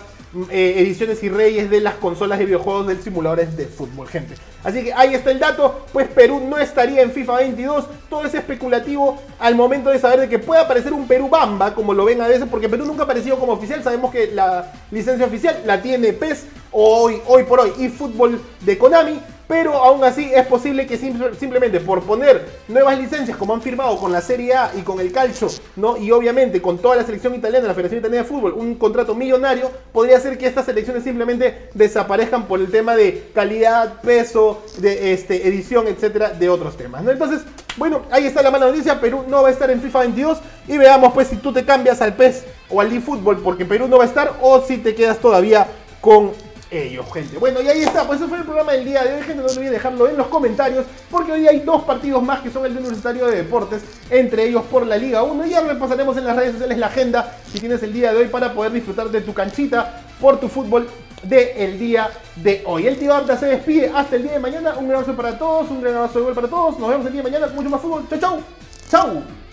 eh, 0.50 0.74
ediciones 0.78 1.22
y 1.22 1.28
reyes 1.28 1.70
de 1.70 1.80
las 1.80 1.94
consolas 1.94 2.38
de 2.38 2.44
videojuegos 2.44 2.86
del 2.86 3.02
simuladores 3.02 3.56
de 3.56 3.66
fútbol, 3.66 4.08
gente. 4.08 4.34
Así 4.62 4.84
que 4.84 4.92
ahí 4.92 5.14
está 5.14 5.30
el 5.30 5.38
dato, 5.38 5.86
pues 5.92 6.08
Perú 6.08 6.42
no 6.46 6.58
estaría 6.58 7.02
en 7.02 7.12
FIFA 7.12 7.36
22, 7.36 7.84
todo 8.10 8.24
es 8.24 8.34
especulativo 8.34 9.16
al 9.38 9.54
momento 9.54 9.90
de 9.90 9.98
saber 9.98 10.20
de 10.20 10.28
que 10.28 10.38
puede 10.38 10.60
aparecer 10.60 10.92
un 10.92 11.06
Perú 11.06 11.28
Bamba, 11.28 11.74
como 11.74 11.94
lo 11.94 12.04
ven 12.04 12.20
a 12.20 12.28
veces, 12.28 12.46
porque 12.50 12.68
Perú 12.68 12.84
nunca 12.84 13.02
ha 13.02 13.04
aparecido 13.04 13.38
como 13.38 13.52
oficial, 13.52 13.82
sabemos 13.82 14.10
que 14.10 14.32
la 14.32 14.72
licencia 14.90 15.26
oficial 15.26 15.62
la 15.64 15.80
tiene 15.80 16.12
PES 16.12 16.46
hoy, 16.72 17.20
hoy 17.26 17.44
por 17.44 17.60
hoy 17.60 17.72
y 17.78 17.88
fútbol 17.88 18.40
de 18.60 18.76
Konami, 18.76 19.20
pero 19.48 19.74
aún 19.74 20.02
así 20.04 20.30
es 20.34 20.46
posible 20.46 20.86
que 20.86 20.96
simplemente 20.96 21.80
por 21.80 22.02
poner 22.02 22.46
nuevas 22.68 22.98
licencias 22.98 23.36
como 23.36 23.54
han 23.54 23.62
firmado 23.62 23.96
con 23.98 24.12
la 24.12 24.20
Serie 24.20 24.54
A 24.54 24.72
y 24.76 24.82
con 24.82 25.00
el 25.00 25.12
Calcio, 25.12 25.48
¿no? 25.76 25.96
Y 25.96 26.10
obviamente 26.10 26.60
con 26.60 26.78
toda 26.78 26.96
la 26.96 27.04
selección 27.04 27.34
italiana, 27.34 27.68
la 27.68 27.74
Federación 27.74 28.00
Italiana 28.00 28.24
de 28.24 28.28
Fútbol, 28.28 28.52
un 28.54 28.74
contrato 28.74 29.14
millonario, 29.14 29.70
podría 29.92 30.18
ser 30.20 30.36
que 30.38 30.46
estas 30.46 30.66
selecciones 30.66 31.04
simplemente 31.04 31.68
desaparezcan 31.74 32.46
por 32.46 32.60
el 32.60 32.70
tema 32.70 32.96
de 32.96 33.28
calidad, 33.34 34.00
peso, 34.00 34.62
de 34.78 35.12
este, 35.12 35.46
edición, 35.48 35.86
etcétera, 35.86 36.30
de 36.30 36.48
otros 36.48 36.76
temas, 36.76 37.02
¿no? 37.02 37.10
Entonces, 37.10 37.42
bueno, 37.76 38.02
ahí 38.10 38.26
está 38.26 38.42
la 38.42 38.50
mala 38.50 38.66
noticia, 38.66 39.00
Perú 39.00 39.24
no 39.28 39.42
va 39.42 39.48
a 39.48 39.52
estar 39.52 39.70
en 39.70 39.80
FIFA 39.80 40.00
22 40.00 40.38
y 40.66 40.78
veamos 40.78 41.12
pues 41.12 41.28
si 41.28 41.36
tú 41.36 41.52
te 41.52 41.64
cambias 41.64 42.00
al 42.00 42.14
PES 42.14 42.44
o 42.70 42.80
al 42.80 42.92
eFootball 42.92 43.38
porque 43.38 43.64
Perú 43.64 43.86
no 43.86 43.98
va 43.98 44.04
a 44.04 44.06
estar 44.06 44.32
o 44.40 44.60
si 44.62 44.78
te 44.78 44.94
quedas 44.94 45.18
todavía 45.18 45.66
con 46.00 46.32
ellos, 46.84 47.06
gente. 47.12 47.38
Bueno, 47.38 47.60
y 47.60 47.68
ahí 47.68 47.82
está, 47.82 48.06
pues 48.06 48.20
eso 48.20 48.28
fue 48.28 48.38
el 48.38 48.44
programa 48.44 48.72
del 48.72 48.84
día 48.84 49.02
de 49.04 49.14
hoy, 49.14 49.22
gente. 49.22 49.42
No 49.42 49.48
olviden 49.48 49.72
dejarlo 49.72 50.08
en 50.08 50.16
los 50.16 50.26
comentarios, 50.28 50.84
porque 51.10 51.32
hoy 51.32 51.46
hay 51.46 51.60
dos 51.60 51.82
partidos 51.84 52.22
más 52.22 52.40
que 52.40 52.50
son 52.50 52.64
el 52.66 52.72
de 52.74 52.80
Universitario 52.80 53.26
de 53.26 53.36
Deportes, 53.36 53.82
entre 54.10 54.44
ellos 54.44 54.62
por 54.70 54.86
la 54.86 54.96
Liga 54.96 55.22
1. 55.22 55.46
Y 55.46 55.50
ya 55.50 55.60
repasaremos 55.60 56.16
en 56.16 56.24
las 56.24 56.36
redes 56.36 56.52
sociales 56.52 56.78
la 56.78 56.86
agenda 56.86 57.36
si 57.52 57.60
tienes 57.60 57.82
el 57.82 57.92
día 57.92 58.12
de 58.12 58.18
hoy 58.18 58.28
para 58.28 58.52
poder 58.52 58.72
disfrutar 58.72 59.08
de 59.10 59.20
tu 59.20 59.32
canchita 59.34 60.02
por 60.20 60.38
tu 60.40 60.48
fútbol 60.48 60.88
del 61.22 61.78
día 61.78 62.10
de 62.36 62.62
hoy. 62.66 62.86
El 62.86 62.98
tío 62.98 63.14
Abda 63.14 63.36
se 63.36 63.46
despide 63.46 63.90
hasta 63.94 64.16
el 64.16 64.22
día 64.22 64.32
de 64.32 64.38
mañana. 64.38 64.74
Un 64.76 64.88
gran 64.88 65.00
abrazo 65.00 65.16
para 65.16 65.38
todos, 65.38 65.70
un 65.70 65.82
gran 65.82 65.94
abrazo 65.96 66.18
de 66.18 66.24
gol 66.24 66.34
para 66.34 66.48
todos. 66.48 66.78
Nos 66.78 66.88
vemos 66.88 67.06
el 67.06 67.12
día 67.12 67.22
de 67.22 67.30
mañana 67.30 67.46
con 67.46 67.56
mucho 67.56 67.70
más 67.70 67.80
fútbol. 67.80 68.06
Chau, 68.08 68.18
chau. 68.18 68.42
Chau. 68.90 69.45